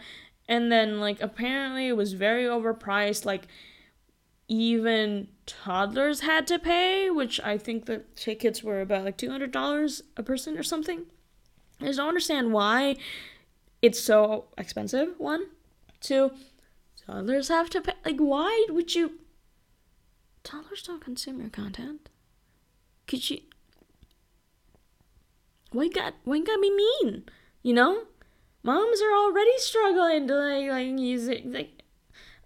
And 0.49 0.71
then 0.73 1.01
like 1.01 1.21
apparently 1.21 1.89
it 1.89 1.97
was 1.97 2.13
very 2.13 2.45
overpriced 2.45 3.25
like 3.25 3.47
even 4.49 5.29
toddlers 5.47 6.21
had 6.21 6.47
to 6.49 6.59
pay, 6.59 7.11
which 7.11 7.41
I 7.41 7.57
think 7.57 7.87
the 7.87 8.03
tickets 8.17 8.63
were 8.63 8.81
about 8.81 9.05
like 9.05 9.17
$200 9.17 10.03
a 10.17 10.23
person 10.23 10.59
or 10.59 10.63
something. 10.63 11.07
I 11.81 11.87
just 11.87 11.99
don't 11.99 12.09
understand 12.09 12.53
why 12.53 12.97
it's 13.81 14.01
so 14.01 14.47
expensive. 14.59 15.15
One, 15.19 15.47
two, 16.01 16.33
toddlers 17.07 17.49
have 17.49 17.71
to 17.71 17.81
pay. 17.81 17.95
Like, 18.05 18.19
why 18.19 18.67
would 18.69 18.95
you? 18.95 19.19
Toddlers 20.45 20.83
don't 20.83 21.03
consume 21.03 21.41
your 21.41 21.51
content. 21.51 22.09
Could 23.07 23.31
you? 23.31 23.41
Why 25.73 25.89
got? 25.89 26.15
Why 26.25 26.41
got 26.41 26.61
me 26.61 26.71
mean? 26.71 27.25
You 27.63 27.75
know, 27.75 28.05
moms 28.63 29.01
are 29.01 29.15
already 29.15 29.57
struggling 29.59 30.29
to 30.29 30.35
like 30.35 30.71
like 30.71 30.99
use 30.99 31.29
it. 31.29 31.47
Like, 31.47 31.83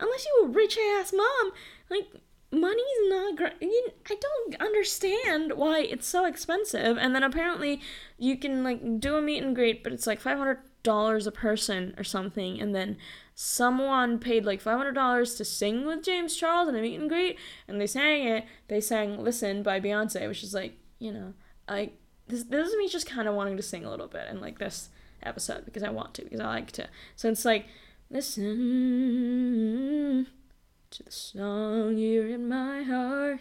unless 0.00 0.24
you 0.24 0.44
a 0.44 0.48
rich 0.48 0.78
ass 0.78 1.12
mom, 1.12 1.52
like 1.90 2.06
money's 2.50 3.08
not 3.08 3.36
great. 3.36 3.54
I 3.60 4.16
don't 4.20 4.60
understand 4.60 5.52
why 5.54 5.80
it's 5.80 6.06
so 6.06 6.24
expensive. 6.24 6.96
And 6.96 7.14
then 7.14 7.22
apparently 7.22 7.80
you 8.18 8.36
can 8.36 8.62
like 8.62 9.00
do 9.00 9.16
a 9.16 9.22
meet 9.22 9.42
and 9.42 9.54
greet, 9.54 9.82
but 9.82 9.92
it's 9.92 10.06
like 10.06 10.20
five 10.20 10.38
hundred 10.38 10.58
dollars 10.82 11.26
a 11.26 11.32
person 11.32 11.94
or 11.98 12.04
something. 12.04 12.60
And 12.60 12.74
then 12.74 12.96
someone 13.34 14.18
paid 14.18 14.44
like 14.44 14.60
five 14.60 14.78
hundred 14.78 14.94
dollars 14.94 15.34
to 15.36 15.44
sing 15.44 15.86
with 15.86 16.04
James 16.04 16.36
Charles 16.36 16.68
in 16.68 16.76
a 16.76 16.80
meet 16.80 16.98
and 16.98 17.08
greet, 17.08 17.38
and 17.68 17.80
they 17.80 17.86
sang 17.86 18.26
it. 18.26 18.44
They 18.68 18.80
sang 18.80 19.22
"Listen" 19.22 19.62
by 19.62 19.80
Beyonce, 19.80 20.28
which 20.28 20.42
is 20.42 20.54
like 20.54 20.78
you 20.98 21.12
know, 21.12 21.34
I 21.68 21.92
this 22.28 22.44
this 22.44 22.68
is 22.68 22.76
me 22.76 22.88
just 22.88 23.06
kind 23.06 23.28
of 23.28 23.34
wanting 23.34 23.56
to 23.56 23.62
sing 23.62 23.84
a 23.84 23.90
little 23.90 24.08
bit 24.08 24.28
in 24.28 24.40
like 24.40 24.58
this 24.58 24.88
episode 25.22 25.64
because 25.64 25.82
I 25.82 25.90
want 25.90 26.14
to 26.14 26.22
because 26.24 26.40
I 26.40 26.46
like 26.46 26.72
to. 26.72 26.88
So 27.14 27.28
it's 27.30 27.44
like 27.44 27.66
listen 28.10 28.46
to 30.90 31.02
the 31.02 31.10
song 31.10 31.96
here 31.96 32.26
in 32.28 32.48
my 32.48 32.82
heart. 32.82 33.40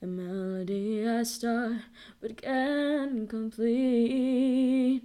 The 0.00 0.06
melody 0.06 1.06
I 1.08 1.24
start 1.24 1.78
but 2.20 2.40
can't 2.40 3.28
complete. 3.28 5.02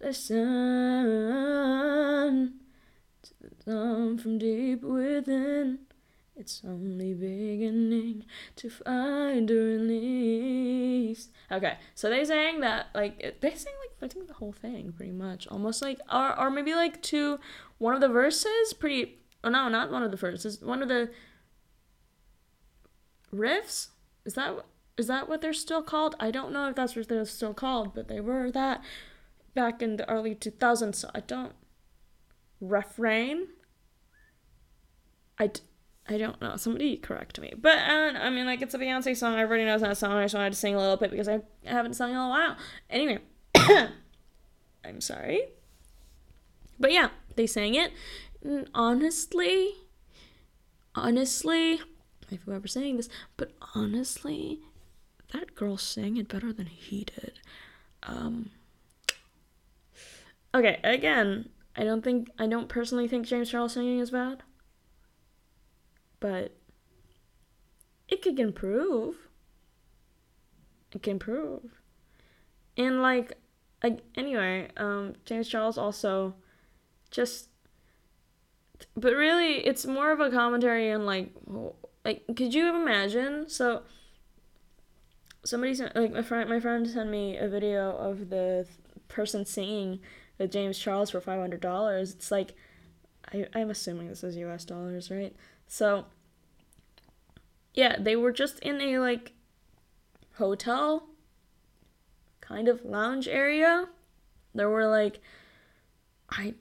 Listen 0.00 0.36
to 3.22 3.30
the 3.40 3.50
song 3.64 4.18
from 4.18 4.38
deep 4.38 4.82
within. 4.82 5.85
It's 6.38 6.60
only 6.66 7.14
beginning 7.14 8.26
to 8.56 8.68
find 8.68 9.50
a 9.50 9.54
release. 9.54 11.30
Okay, 11.50 11.78
so 11.94 12.10
they 12.10 12.24
sang 12.24 12.60
that 12.60 12.88
like 12.94 13.40
they 13.40 13.54
sang 13.54 13.72
like 13.80 14.10
I 14.10 14.12
think 14.12 14.26
the 14.28 14.34
whole 14.34 14.52
thing 14.52 14.92
pretty 14.92 15.12
much, 15.12 15.46
almost 15.48 15.80
like 15.80 15.98
or 16.12 16.38
or 16.38 16.50
maybe 16.50 16.74
like 16.74 17.00
to 17.04 17.38
one 17.78 17.94
of 17.94 18.00
the 18.02 18.08
verses, 18.08 18.74
pretty 18.74 19.18
Oh 19.46 19.48
no, 19.48 19.68
not 19.68 19.92
one 19.92 20.02
of 20.02 20.10
the. 20.10 20.26
It's 20.26 20.60
one 20.60 20.82
of 20.82 20.88
the 20.88 21.08
riffs. 23.32 23.88
Is 24.24 24.34
that 24.34 24.56
Is 24.96 25.06
that 25.06 25.28
what 25.28 25.40
they're 25.40 25.52
still 25.52 25.82
called? 25.82 26.16
I 26.18 26.32
don't 26.32 26.52
know 26.52 26.68
if 26.68 26.74
that's 26.74 26.96
what 26.96 27.08
they're 27.08 27.24
still 27.24 27.54
called, 27.54 27.94
but 27.94 28.08
they 28.08 28.20
were 28.20 28.50
that 28.50 28.82
back 29.54 29.82
in 29.82 29.96
the 29.96 30.08
early 30.10 30.34
2000s. 30.34 30.96
So 30.96 31.10
I 31.14 31.20
don't. 31.20 31.52
Refrain? 32.60 33.48
I, 35.38 35.48
d- 35.48 35.60
I 36.08 36.18
don't 36.18 36.40
know. 36.40 36.56
Somebody 36.56 36.96
correct 36.96 37.40
me. 37.40 37.52
But 37.56 37.78
uh, 37.78 38.18
I 38.18 38.30
mean, 38.30 38.46
like, 38.46 38.62
it's 38.62 38.74
a 38.74 38.78
Beyonce 38.78 39.16
song. 39.16 39.38
Everybody 39.38 39.64
knows 39.64 39.80
that 39.80 39.96
song. 39.96 40.12
I 40.12 40.24
just 40.24 40.34
wanted 40.34 40.52
to 40.52 40.58
sing 40.58 40.74
a 40.74 40.78
little 40.78 40.96
bit 40.96 41.10
because 41.10 41.28
I 41.28 41.40
haven't 41.64 41.94
sung 41.94 42.10
in 42.10 42.16
a 42.16 42.28
while. 42.28 42.56
Anyway, 42.88 43.18
I'm 44.84 45.00
sorry. 45.00 45.42
But 46.78 46.92
yeah, 46.92 47.08
they 47.34 47.46
sang 47.46 47.74
it. 47.74 47.92
And 48.42 48.68
honestly, 48.74 49.74
honestly, 50.94 51.80
if 52.30 52.42
whoever's 52.42 52.72
saying 52.72 52.96
this, 52.96 53.08
but 53.36 53.52
honestly, 53.74 54.60
that 55.32 55.54
girl 55.54 55.76
sang 55.76 56.16
it 56.16 56.28
better 56.28 56.52
than 56.52 56.66
he 56.66 57.04
did. 57.04 57.40
Um, 58.04 58.50
okay, 60.54 60.78
again, 60.84 61.48
I 61.74 61.84
don't 61.84 62.02
think 62.02 62.30
I 62.38 62.46
don't 62.46 62.68
personally 62.68 63.08
think 63.08 63.26
James 63.26 63.50
Charles 63.50 63.72
singing 63.72 63.98
is 63.98 64.10
bad, 64.10 64.42
but 66.20 66.56
it 68.08 68.22
could 68.22 68.38
improve. 68.38 69.16
It 70.92 71.02
can 71.02 71.12
improve, 71.12 71.62
and 72.76 73.02
like, 73.02 73.34
like 73.82 74.00
anyway, 74.14 74.68
um, 74.76 75.14
James 75.24 75.48
Charles 75.48 75.76
also 75.76 76.34
just 77.10 77.48
but 78.96 79.12
really 79.14 79.66
it's 79.66 79.86
more 79.86 80.12
of 80.12 80.20
a 80.20 80.30
commentary 80.30 80.92
on 80.92 81.06
like 81.06 81.30
like 82.04 82.22
could 82.36 82.52
you 82.52 82.68
imagine 82.74 83.48
so 83.48 83.82
somebody 85.44 85.74
sent 85.74 85.94
like 85.96 86.12
my 86.12 86.22
friend 86.22 86.48
my 86.50 86.60
friend 86.60 86.86
sent 86.88 87.08
me 87.08 87.36
a 87.36 87.48
video 87.48 87.96
of 87.96 88.30
the 88.30 88.66
person 89.08 89.44
singing 89.44 90.00
with 90.38 90.52
James 90.52 90.78
Charles 90.78 91.10
for 91.10 91.20
five 91.20 91.40
hundred 91.40 91.60
dollars. 91.60 92.12
It's 92.12 92.30
like 92.30 92.54
I 93.32 93.46
I'm 93.54 93.70
assuming 93.70 94.08
this 94.08 94.24
is 94.24 94.36
US 94.36 94.64
dollars, 94.64 95.10
right? 95.10 95.34
So 95.66 96.06
yeah, 97.74 97.96
they 97.98 98.16
were 98.16 98.32
just 98.32 98.58
in 98.60 98.80
a 98.80 98.98
like 98.98 99.32
hotel 100.34 101.08
kind 102.40 102.68
of 102.68 102.84
lounge 102.84 103.28
area. 103.28 103.88
There 104.54 104.70
were 104.70 104.86
like 104.86 105.20
I 106.30 106.54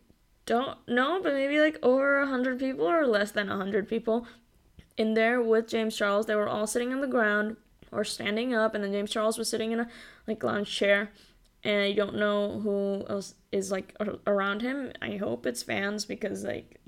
don't 0.46 0.78
know, 0.88 1.20
but 1.22 1.34
maybe 1.34 1.60
like 1.60 1.80
over 1.82 2.20
a 2.20 2.28
hundred 2.28 2.60
people 2.60 2.88
or 2.90 3.08
less 3.08 3.32
than 3.32 3.50
a 3.50 3.58
hundred 3.58 3.88
people 3.88 4.28
in 4.98 5.14
there 5.14 5.42
with 5.42 5.68
James 5.68 5.96
Charles. 5.96 6.26
They 6.26 6.36
were 6.36 6.48
all 6.48 6.68
sitting 6.68 6.94
on 6.94 7.02
the 7.02 7.08
ground 7.08 7.58
or 7.92 8.04
standing 8.04 8.54
up, 8.54 8.76
and 8.76 8.84
then 8.84 8.92
James 8.92 9.12
Charles 9.12 9.38
was 9.38 9.50
sitting 9.50 9.72
in 9.72 9.80
a 9.80 9.88
like 10.28 10.44
lounge 10.44 10.72
chair. 10.72 11.12
And 11.64 11.82
I 11.82 11.94
don't 11.94 12.16
know 12.16 12.60
who 12.60 13.06
else 13.10 13.34
is 13.52 13.72
like 13.72 13.96
around 14.28 14.62
him. 14.62 14.92
I 15.02 15.16
hope 15.16 15.48
it's 15.48 15.64
fans 15.64 16.06
because 16.06 16.44
like, 16.44 16.80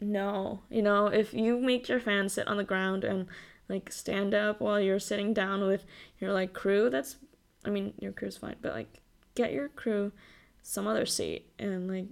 no, 0.00 0.60
you 0.70 0.82
know, 0.82 1.06
if 1.06 1.34
you 1.34 1.58
make 1.58 1.88
your 1.88 2.00
fans 2.00 2.34
sit 2.34 2.48
on 2.48 2.56
the 2.56 2.64
ground 2.64 3.04
and 3.04 3.26
like 3.68 3.92
stand 3.92 4.34
up 4.34 4.60
while 4.60 4.80
you're 4.80 4.98
sitting 4.98 5.32
down 5.32 5.66
with 5.66 5.84
your 6.18 6.32
like 6.32 6.52
crew, 6.52 6.90
that's, 6.90 7.16
I 7.64 7.70
mean, 7.70 7.94
your 7.98 8.12
crew's 8.12 8.38
fine, 8.38 8.56
but 8.60 8.74
like, 8.74 9.00
get 9.34 9.52
your 9.52 9.68
crew 9.68 10.12
some 10.62 10.86
other 10.86 11.06
seat 11.06 11.50
and 11.58 11.88
like 11.88 12.06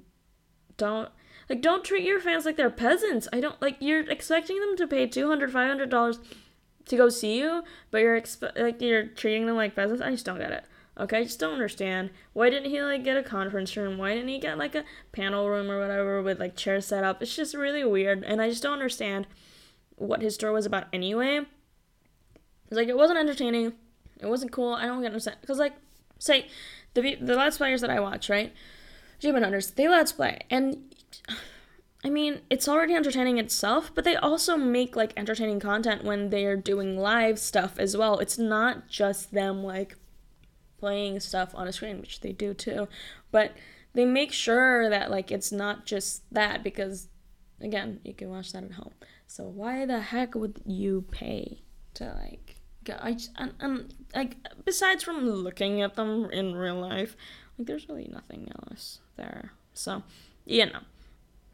don't 0.77 1.11
like 1.49 1.61
don't 1.61 1.85
treat 1.85 2.05
your 2.05 2.21
fans 2.21 2.45
like 2.45 2.57
they're 2.57 2.71
peasants. 2.71 3.29
I 3.33 3.41
don't 3.41 3.61
like 3.61 3.77
you're 3.81 4.09
expecting 4.09 4.59
them 4.61 4.77
to 4.77 4.87
pay 4.87 5.07
200 5.07 5.53
500 5.53 5.91
dollars 5.91 6.19
to 6.87 6.97
go 6.97 7.09
see 7.09 7.39
you, 7.39 7.63
but 7.91 7.99
you're 7.99 8.19
expe- 8.19 8.59
like 8.59 8.81
you're 8.81 9.07
treating 9.07 9.47
them 9.47 9.57
like 9.57 9.77
peasants. 9.77 10.03
I 10.03 10.11
just 10.11 10.25
don't 10.25 10.39
get 10.39 10.53
it. 10.53 10.65
Okay, 10.99 11.19
I 11.19 11.25
just 11.25 11.39
don't 11.39 11.53
understand. 11.53 12.11
Why 12.33 12.51
didn't 12.51 12.71
he 12.71 12.83
like 12.83 13.05
get 13.05 13.17
a 13.17 13.23
conference 13.23 13.77
room? 13.77 13.99
Why 13.99 14.15
didn't 14.15 14.29
he 14.29 14.39
get 14.39 14.59
like 14.59 14.75
a 14.75 14.85
panel 15.13 15.49
room 15.49 15.71
or 15.71 15.79
whatever 15.79 16.23
with 16.23 16.41
like 16.41 16.57
chairs 16.57 16.87
set 16.87 17.05
up? 17.05 17.23
It's 17.23 17.37
just 17.37 17.55
really 17.55 17.85
weird, 17.85 18.25
and 18.25 18.43
I 18.43 18.49
just 18.49 18.63
don't 18.63 18.73
understand 18.75 19.27
what 19.97 20.23
his 20.23 20.35
story 20.35 20.53
was 20.53 20.67
about 20.67 20.87
anyway. 20.93 21.41
It's 22.67 22.77
like 22.77 22.89
it 22.89 22.97
wasn't 22.97 23.19
entertaining. 23.19 23.75
It 24.21 24.27
wasn't 24.27 24.53
cool. 24.53 24.75
I 24.75 24.87
don't 24.87 25.01
get 25.01 25.09
understand 25.09 25.39
because 25.41 25.59
like 25.59 25.75
say 26.19 26.49
the 26.95 27.15
the 27.17 27.37
let's 27.37 27.59
players 27.59 27.81
that 27.81 27.91
I 27.91 28.01
watch 28.01 28.29
right 28.29 28.53
Achievement 29.19 29.45
Hunters, 29.45 29.73
they 29.73 29.89
let's 29.89 30.13
play. 30.13 30.41
And 30.51 30.95
I 32.05 32.11
mean, 32.11 32.43
it's 32.49 32.69
already 32.69 32.95
entertaining 32.95 33.39
itself, 33.39 33.91
but 33.93 34.05
they 34.05 34.15
also 34.15 34.57
make 34.57 34.95
like 34.95 35.13
entertaining 35.17 35.59
content 35.59 36.05
when 36.05 36.31
they're 36.31 36.57
doing 36.57 36.97
live 36.97 37.39
stuff 37.39 37.79
as 37.79 37.97
well. 37.97 38.19
It's 38.19 38.39
not 38.39 38.89
just 38.89 39.33
them 39.33 39.65
like 39.65 39.97
playing 40.79 41.21
stuff 41.21 41.55
on 41.55 41.69
a 41.69 41.73
screen, 41.73 42.01
which 42.01 42.21
they 42.21 42.33
do 42.33 42.55
too, 42.55 42.89
but 43.31 43.53
they 43.95 44.05
make 44.05 44.33
sure 44.33 44.89
that 44.91 45.11
like 45.11 45.31
it's 45.31 45.53
not 45.53 45.87
just 45.87 46.23
that 46.33 46.63
because 46.63 47.09
again, 47.61 48.01
you 48.05 48.15
can 48.15 48.31
watch 48.31 48.53
that 48.53 48.65
at 48.65 48.73
home. 48.73 48.93
So 49.27 49.45
why 49.45 49.85
the 49.85 50.01
heck 50.01 50.35
would 50.35 50.63
you 50.65 51.05
pay 51.11 51.63
to 51.95 52.17
like 52.23 52.57
I 53.03 53.13
just, 53.13 53.31
and, 53.37 53.53
and 53.61 53.95
like 54.15 54.37
besides 54.65 55.03
from 55.03 55.29
looking 55.29 55.83
at 55.83 55.95
them 55.95 56.31
in 56.31 56.55
real 56.55 56.81
life, 56.81 57.17
like 57.59 57.67
there's 57.67 57.89
really 57.89 58.09
nothing 58.11 58.51
else 58.63 59.01
there. 59.17 59.53
So, 59.75 60.03
you 60.47 60.67
know, 60.67 60.81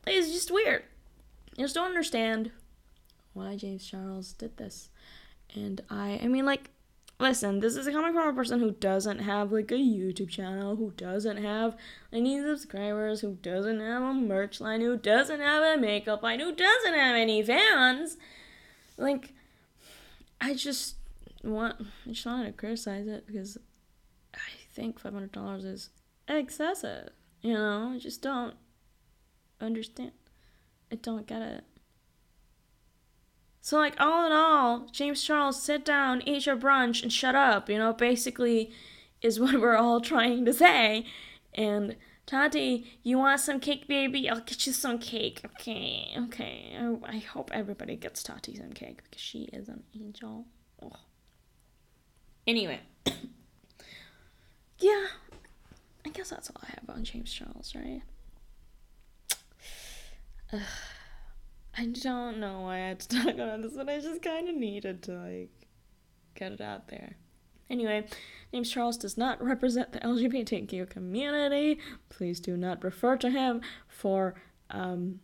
it's 0.06 0.30
just 0.30 0.50
weird. 0.50 0.84
I 1.58 1.62
just 1.62 1.74
don't 1.74 1.86
understand 1.86 2.50
why 3.32 3.56
James 3.56 3.86
Charles 3.86 4.32
did 4.32 4.56
this. 4.56 4.90
And 5.54 5.80
I, 5.90 6.20
I 6.22 6.28
mean, 6.28 6.46
like, 6.46 6.70
listen, 7.18 7.60
this 7.60 7.76
is 7.76 7.86
coming 7.86 8.12
from 8.12 8.28
a 8.28 8.32
person 8.32 8.60
who 8.60 8.72
doesn't 8.72 9.20
have 9.20 9.52
like 9.52 9.70
a 9.70 9.76
YouTube 9.76 10.28
channel, 10.28 10.76
who 10.76 10.92
doesn't 10.96 11.38
have 11.38 11.76
any 12.12 12.40
subscribers, 12.40 13.20
who 13.20 13.34
doesn't 13.42 13.80
have 13.80 14.02
a 14.02 14.12
merch 14.14 14.60
line, 14.60 14.80
who 14.80 14.96
doesn't 14.96 15.40
have 15.40 15.62
a 15.62 15.80
makeup 15.80 16.22
line, 16.22 16.40
who 16.40 16.54
doesn't 16.54 16.94
have 16.94 17.16
any 17.16 17.42
fans. 17.42 18.16
Like, 18.96 19.32
I 20.40 20.54
just 20.54 20.96
want, 21.42 21.76
I 22.06 22.10
just 22.10 22.26
wanted 22.26 22.46
to 22.46 22.52
criticize 22.52 23.06
it 23.06 23.26
because 23.26 23.58
I 24.34 24.38
think 24.72 24.98
five 24.98 25.12
hundred 25.12 25.32
dollars 25.32 25.64
is 25.64 25.90
excessive. 26.28 27.10
You 27.42 27.54
know, 27.54 27.92
I 27.94 27.98
just 27.98 28.22
don't 28.22 28.54
understand. 29.60 30.12
I 30.90 30.96
don't 30.96 31.26
get 31.26 31.42
it. 31.42 31.64
So, 33.64 33.78
like, 33.78 33.98
all 33.98 34.26
in 34.26 34.32
all, 34.32 34.88
James 34.92 35.24
Charles, 35.24 35.62
sit 35.62 35.86
down, 35.86 36.20
eat 36.28 36.44
your 36.44 36.54
brunch, 36.54 37.02
and 37.02 37.10
shut 37.10 37.34
up, 37.34 37.70
you 37.70 37.78
know, 37.78 37.94
basically 37.94 38.70
is 39.22 39.40
what 39.40 39.58
we're 39.58 39.78
all 39.78 40.02
trying 40.02 40.44
to 40.44 40.52
say. 40.52 41.06
And, 41.54 41.96
Tati, 42.26 42.84
you 43.02 43.16
want 43.16 43.40
some 43.40 43.60
cake, 43.60 43.88
baby? 43.88 44.28
I'll 44.28 44.40
get 44.40 44.66
you 44.66 44.74
some 44.74 44.98
cake. 44.98 45.40
Okay, 45.46 46.12
okay. 46.24 46.76
I, 46.78 47.16
I 47.16 47.18
hope 47.20 47.50
everybody 47.54 47.96
gets 47.96 48.22
Tati 48.22 48.54
some 48.54 48.74
cake 48.74 49.02
because 49.02 49.22
she 49.22 49.44
is 49.44 49.70
an 49.70 49.82
angel. 49.94 50.44
Oh. 50.82 50.92
Anyway. 52.46 52.80
yeah, 54.78 55.06
I 56.04 56.10
guess 56.10 56.28
that's 56.28 56.50
all 56.50 56.60
I 56.62 56.66
have 56.66 56.94
on 56.94 57.02
James 57.02 57.32
Charles, 57.32 57.74
right? 57.74 58.02
Ugh. 60.52 60.60
I 61.76 61.86
don't 61.86 62.38
know 62.38 62.60
why 62.62 62.76
I 62.76 62.88
had 62.88 63.00
to 63.00 63.08
talk 63.22 63.34
about 63.34 63.62
this, 63.62 63.72
but 63.74 63.88
I 63.88 64.00
just 64.00 64.22
kind 64.22 64.48
of 64.48 64.54
needed 64.54 65.02
to, 65.04 65.12
like, 65.12 65.50
get 66.34 66.52
it 66.52 66.60
out 66.60 66.88
there. 66.88 67.16
Anyway, 67.70 68.06
James 68.52 68.70
Charles 68.70 68.96
does 68.96 69.16
not 69.16 69.42
represent 69.42 69.92
the 69.92 70.00
LGBTQ 70.00 70.88
community. 70.88 71.78
Please 72.08 72.38
do 72.38 72.56
not 72.56 72.84
refer 72.84 73.16
to 73.16 73.30
him 73.30 73.62
for 73.88 74.34
um, 74.70 75.20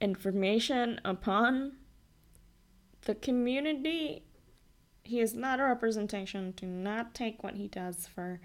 information 0.00 1.00
upon 1.04 1.72
the 3.02 3.14
community. 3.14 4.22
He 5.02 5.20
is 5.20 5.34
not 5.34 5.60
a 5.60 5.64
representation. 5.64 6.52
Do 6.52 6.66
not 6.66 7.14
take 7.14 7.42
what 7.42 7.54
he 7.54 7.68
does 7.68 8.06
for 8.06 8.40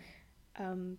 um, 0.58 0.98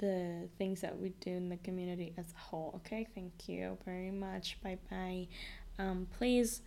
the 0.00 0.48
things 0.58 0.80
that 0.80 0.98
we 0.98 1.10
do 1.20 1.30
in 1.30 1.48
the 1.48 1.56
community 1.58 2.14
as 2.16 2.26
a 2.32 2.38
whole. 2.38 2.72
Okay, 2.76 3.06
thank 3.14 3.48
you 3.48 3.78
very 3.84 4.10
much. 4.10 4.58
Bye 4.62 4.78
bye. 4.90 5.28
Um, 5.78 6.06
please 6.18 6.62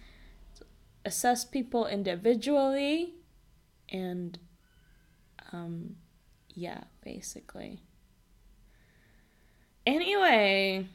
assess 1.05 1.45
people 1.45 1.87
individually 1.87 3.13
and 3.89 4.37
um, 5.51 5.95
yeah, 6.53 6.81
basically. 7.03 7.81
Anyway, 9.85 10.87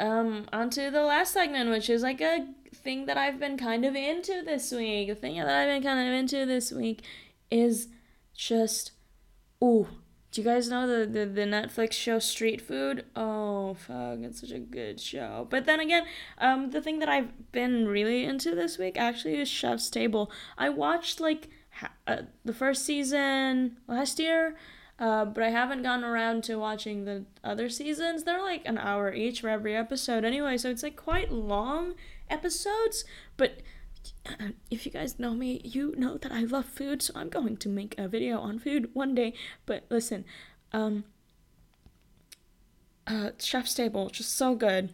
um, 0.00 0.46
onto 0.52 0.90
the 0.90 1.02
last 1.02 1.32
segment, 1.32 1.70
which 1.70 1.90
is 1.90 2.02
like 2.02 2.20
a 2.20 2.46
thing 2.74 3.06
that 3.06 3.16
I've 3.16 3.38
been 3.38 3.58
kind 3.58 3.84
of 3.84 3.94
into 3.94 4.42
this 4.44 4.72
week. 4.72 5.08
The 5.08 5.14
thing 5.14 5.36
that 5.36 5.48
I've 5.48 5.68
been 5.68 5.82
kind 5.82 6.08
of 6.08 6.14
into 6.14 6.46
this 6.46 6.72
week 6.72 7.02
is 7.50 7.88
just, 8.34 8.92
ooh, 9.62 9.88
do 10.32 10.40
you 10.40 10.46
guys 10.46 10.70
know 10.70 10.86
the, 10.86 11.06
the, 11.06 11.26
the 11.26 11.42
Netflix 11.42 11.92
show 11.92 12.18
Street 12.18 12.62
Food? 12.62 13.04
Oh, 13.14 13.74
fuck, 13.74 14.18
it's 14.20 14.40
such 14.40 14.50
a 14.50 14.58
good 14.58 14.98
show. 14.98 15.46
But 15.50 15.66
then 15.66 15.78
again, 15.78 16.04
um, 16.38 16.70
the 16.70 16.80
thing 16.80 17.00
that 17.00 17.08
I've 17.10 17.52
been 17.52 17.86
really 17.86 18.24
into 18.24 18.54
this 18.54 18.78
week 18.78 18.96
actually 18.98 19.38
is 19.38 19.48
Chef's 19.48 19.90
Table. 19.90 20.32
I 20.56 20.70
watched 20.70 21.20
like 21.20 21.50
ha- 21.70 21.92
uh, 22.06 22.22
the 22.46 22.54
first 22.54 22.86
season 22.86 23.76
last 23.86 24.18
year, 24.18 24.56
uh, 24.98 25.26
but 25.26 25.44
I 25.44 25.50
haven't 25.50 25.82
gotten 25.82 26.04
around 26.04 26.44
to 26.44 26.56
watching 26.56 27.04
the 27.04 27.26
other 27.44 27.68
seasons. 27.68 28.24
They're 28.24 28.40
like 28.40 28.62
an 28.64 28.78
hour 28.78 29.12
each 29.12 29.42
for 29.42 29.50
every 29.50 29.76
episode 29.76 30.24
anyway, 30.24 30.56
so 30.56 30.70
it's 30.70 30.82
like 30.82 30.96
quite 30.96 31.30
long 31.30 31.92
episodes, 32.30 33.04
but 33.36 33.60
if 34.70 34.86
you 34.86 34.92
guys 34.92 35.18
know 35.18 35.34
me, 35.34 35.60
you 35.64 35.94
know 35.96 36.16
that 36.18 36.32
I 36.32 36.40
love 36.40 36.66
food, 36.66 37.02
so 37.02 37.12
I'm 37.16 37.28
going 37.28 37.56
to 37.58 37.68
make 37.68 37.94
a 37.98 38.08
video 38.08 38.38
on 38.38 38.58
food 38.58 38.90
one 38.92 39.14
day. 39.14 39.34
But 39.66 39.84
listen, 39.90 40.24
um, 40.72 41.04
uh, 43.06 43.30
Chef's 43.38 43.74
Table, 43.74 44.10
just 44.10 44.36
so 44.36 44.54
good. 44.54 44.90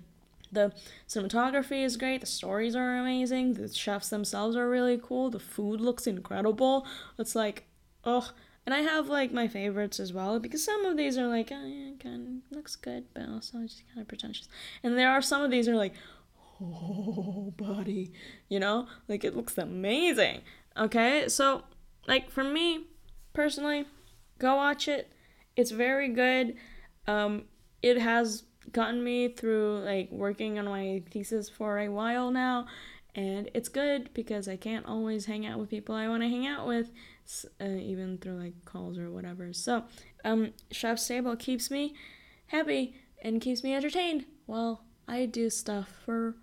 The 0.51 0.73
cinematography 1.07 1.85
is 1.85 1.99
great, 1.99 2.23
the 2.23 2.27
stories 2.27 2.75
are 2.75 2.97
amazing, 2.97 3.55
the 3.55 3.69
chefs 3.69 4.09
themselves 4.09 4.57
are 4.57 4.69
really 4.69 4.99
cool, 5.03 5.29
the 5.29 5.39
food 5.39 5.79
looks 5.79 6.07
incredible. 6.07 6.87
It's 7.19 7.35
like, 7.35 7.67
oh, 8.05 8.31
and 8.65 8.75
I 8.75 8.81
have 8.81 9.09
like 9.09 9.33
my 9.33 9.47
favorites 9.47 10.01
as 10.01 10.13
well 10.13 10.39
because 10.41 10.65
some 10.65 10.85
of 10.87 10.97
these 10.97 11.19
are 11.19 11.27
like, 11.27 11.51
oh, 11.53 11.67
yeah, 11.67 11.91
kind 11.99 12.43
of 12.51 12.57
looks 12.57 12.77
good, 12.77 13.05
but 13.13 13.29
also 13.29 13.59
just 13.63 13.83
kind 13.89 14.01
of 14.01 14.09
pretentious. 14.09 14.49
And 14.83 14.97
there 14.97 15.11
are 15.11 15.23
some 15.23 15.43
of 15.43 15.51
these 15.51 15.69
are 15.69 15.77
like, 15.77 15.95
oh, 16.61 17.53
buddy, 17.57 18.13
you 18.49 18.61
know, 18.61 18.87
like 19.09 19.25
it 19.25 19.37
looks 19.37 19.57
amazing. 19.59 20.43
Okay, 20.77 21.29
so 21.29 21.65
like 22.07 22.31
for 22.31 22.45
me 22.45 22.87
personally, 23.33 23.87
go 24.39 24.57
watch 24.57 24.89
it. 24.89 25.13
It's 25.57 25.71
very 25.71 26.09
good. 26.09 26.55
Um, 27.07 27.45
it 27.83 27.99
has 27.99 28.45
gotten 28.73 29.03
me 29.03 29.29
through 29.29 29.81
like 29.81 30.11
working 30.11 30.59
on 30.59 30.67
my 30.67 31.03
thesis 31.11 31.49
for 31.49 31.79
a 31.79 31.89
while 31.89 32.31
now, 32.31 32.67
and 33.15 33.51
it's 33.55 33.69
good 33.69 34.11
because 34.15 34.49
I 34.49 34.57
can't 34.57 34.87
always 34.87 35.27
hang 35.27 35.47
out 35.47 35.59
with 35.59 35.71
people 35.71 35.95
I 35.95 36.09
want 36.09 36.23
to 36.23 36.29
hang 36.29 36.47
out 36.47 36.67
with, 36.67 36.91
uh, 37.61 37.65
even 37.65 38.19
through 38.19 38.41
like 38.41 38.65
calls 38.65 38.99
or 38.99 39.11
whatever. 39.11 39.53
So, 39.53 39.85
um, 40.25 40.53
Chef's 40.71 41.07
Table 41.07 41.37
keeps 41.37 41.71
me 41.71 41.95
happy 42.47 42.95
and 43.23 43.41
keeps 43.41 43.65
me 43.65 43.75
entertained 43.75 44.27
while 44.47 44.85
I 45.07 45.27
do 45.27 45.51
stuff 45.51 45.91
for 46.05 46.37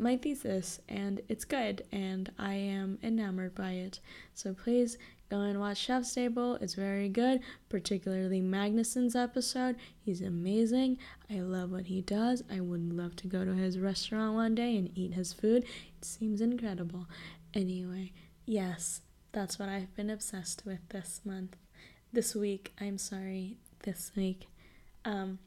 my 0.00 0.16
thesis 0.16 0.80
and 0.88 1.20
it's 1.28 1.44
good 1.44 1.84
and 1.92 2.32
I 2.38 2.54
am 2.54 2.98
enamored 3.02 3.54
by 3.54 3.72
it. 3.72 4.00
So 4.34 4.54
please 4.54 4.98
go 5.30 5.40
and 5.40 5.60
watch 5.60 5.78
Chef's 5.78 6.14
Table. 6.14 6.56
It's 6.60 6.74
very 6.74 7.08
good, 7.08 7.40
particularly 7.68 8.40
Magnus 8.40 8.96
Nilsson's 8.96 9.14
episode. 9.14 9.76
He's 10.00 10.20
amazing. 10.20 10.98
I 11.30 11.40
love 11.40 11.70
what 11.70 11.86
he 11.86 12.00
does. 12.00 12.42
I 12.50 12.60
would 12.60 12.92
love 12.92 13.16
to 13.16 13.26
go 13.28 13.44
to 13.44 13.54
his 13.54 13.78
restaurant 13.78 14.34
one 14.34 14.54
day 14.54 14.76
and 14.76 14.90
eat 14.96 15.14
his 15.14 15.32
food. 15.32 15.64
It 15.98 16.04
seems 16.04 16.40
incredible. 16.40 17.06
Anyway, 17.54 18.12
yes, 18.46 19.02
that's 19.32 19.58
what 19.58 19.68
I've 19.68 19.94
been 19.94 20.10
obsessed 20.10 20.62
with 20.66 20.80
this 20.88 21.20
month. 21.24 21.56
This 22.12 22.34
week, 22.34 22.72
I'm 22.80 22.98
sorry, 22.98 23.58
this 23.84 24.12
week. 24.16 24.46
Um 25.04 25.38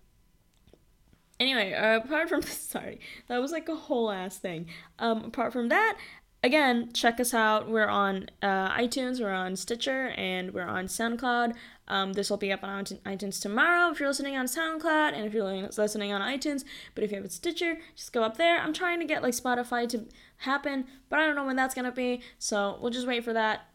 Anyway, 1.40 1.74
uh, 1.74 1.98
apart 1.98 2.30
from 2.30 2.42
sorry, 2.44 3.00
that 3.28 3.42
was 3.42 3.52
like 3.52 3.70
a 3.70 3.76
whole 3.76 4.12
ass 4.12 4.38
thing. 4.38 4.68
Um, 5.00 5.26
apart 5.26 5.54
from 5.54 5.70
that, 5.70 5.98
again, 6.44 6.92
check 6.94 7.20
us 7.20 7.34
out. 7.34 7.70
We're 7.70 7.88
on 7.88 8.30
uh, 8.42 8.70
iTunes, 8.72 9.20
we're 9.20 9.34
on 9.34 9.56
Stitcher, 9.56 10.10
and 10.10 10.54
we're 10.54 10.68
on 10.68 10.86
SoundCloud. 10.86 11.54
Um, 11.88 12.14
this 12.14 12.30
will 12.30 12.38
be 12.38 12.52
up 12.52 12.64
on 12.64 12.86
iTunes 12.86 13.42
tomorrow 13.42 13.92
if 13.92 14.00
you're 14.00 14.10
listening 14.10 14.38
on 14.38 14.46
SoundCloud 14.46 15.14
and 15.14 15.26
if 15.26 15.34
you're 15.34 15.44
listening 15.44 16.14
on 16.14 16.22
iTunes. 16.22 16.64
But 16.96 17.04
if 17.04 17.12
you 17.12 17.18
have 17.18 17.26
a 17.26 17.30
Stitcher, 17.30 17.80
just 17.96 18.14
go 18.14 18.24
up 18.24 18.38
there. 18.38 18.60
I'm 18.60 18.74
trying 18.74 19.00
to 19.00 19.06
get 19.06 19.24
like 19.24 19.34
Spotify 19.34 19.88
to 19.90 20.06
happen, 20.38 20.86
but 21.10 21.20
I 21.20 21.26
don't 21.26 21.36
know 21.36 21.46
when 21.46 21.56
that's 21.56 21.76
gonna 21.76 21.92
be. 21.92 22.22
So 22.40 22.78
we'll 22.82 22.92
just 22.92 23.08
wait 23.08 23.24
for 23.24 23.34
that, 23.34 23.68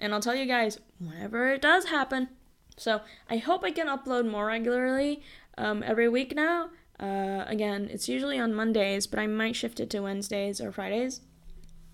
and 0.00 0.12
I'll 0.12 0.20
tell 0.20 0.34
you 0.34 0.46
guys 0.46 0.80
whenever 0.98 1.48
it 1.48 1.62
does 1.62 1.86
happen. 1.86 2.28
So 2.76 3.00
I 3.30 3.38
hope 3.38 3.64
I 3.64 3.70
can 3.70 3.86
upload 3.86 4.30
more 4.30 4.46
regularly 4.46 5.22
um, 5.56 5.82
every 5.82 6.08
week 6.08 6.34
now. 6.34 6.70
Uh, 6.98 7.44
again, 7.46 7.88
it's 7.90 8.08
usually 8.08 8.38
on 8.38 8.54
Mondays, 8.54 9.06
but 9.06 9.18
I 9.18 9.26
might 9.26 9.56
shift 9.56 9.80
it 9.80 9.90
to 9.90 10.00
Wednesdays 10.00 10.60
or 10.60 10.72
Fridays, 10.72 11.20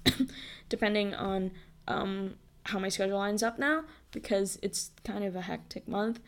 depending 0.69 1.15
on 1.15 1.51
um, 1.89 2.35
how 2.67 2.79
my 2.79 2.89
schedule 2.89 3.19
lines 3.19 3.43
up 3.43 3.59
now, 3.59 3.85
because 4.13 4.59
it's 4.63 4.93
kind 5.05 5.25
of 5.25 5.35
a 5.35 5.43
hectic 5.43 5.89
month, 5.89 6.21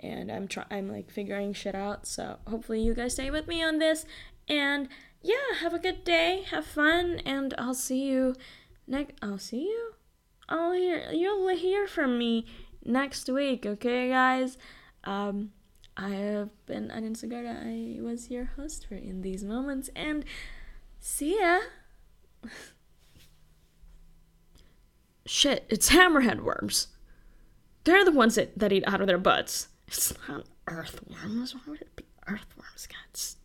and 0.00 0.32
I'm 0.32 0.48
try- 0.48 0.64
I'm 0.70 0.90
like 0.90 1.10
figuring 1.10 1.52
shit 1.52 1.74
out. 1.74 2.06
So 2.06 2.38
hopefully 2.46 2.80
you 2.80 2.94
guys 2.94 3.12
stay 3.12 3.30
with 3.30 3.46
me 3.46 3.62
on 3.62 3.78
this, 3.78 4.06
and 4.48 4.88
yeah, 5.20 5.56
have 5.60 5.74
a 5.74 5.78
good 5.78 6.02
day, 6.04 6.44
have 6.50 6.66
fun, 6.66 7.20
and 7.26 7.54
I'll 7.58 7.74
see 7.74 8.04
you 8.04 8.34
next. 8.86 9.14
I'll 9.22 9.38
see 9.38 9.64
you. 9.64 9.94
I'll 10.48 10.72
hear 10.72 11.10
you'll 11.12 11.48
hear 11.48 11.86
from 11.86 12.18
me 12.18 12.46
next 12.84 13.28
week. 13.28 13.66
Okay, 13.66 14.08
guys. 14.08 14.56
Um 15.04 15.52
I 15.96 16.10
have 16.10 16.50
been 16.66 16.90
Adin 16.90 17.14
Sagarda. 17.14 17.64
I 17.64 18.00
was 18.00 18.30
your 18.30 18.44
host 18.56 18.86
for 18.86 18.94
In 18.94 19.22
These 19.22 19.44
Moments, 19.44 19.90
and 19.94 20.24
see 21.00 21.38
ya! 21.38 21.60
Shit, 25.26 25.66
it's 25.68 25.90
hammerhead 25.90 26.40
worms. 26.40 26.88
They're 27.84 28.04
the 28.04 28.12
ones 28.12 28.34
that, 28.36 28.58
that 28.58 28.72
eat 28.72 28.84
out 28.86 29.00
of 29.00 29.06
their 29.06 29.18
butts. 29.18 29.68
It's 29.86 30.14
not 30.28 30.46
earthworms. 30.66 31.54
Why 31.54 31.60
would 31.68 31.80
it 31.80 31.94
be 31.96 32.04
earthworms? 32.26 32.88
Stupid. 33.12 33.41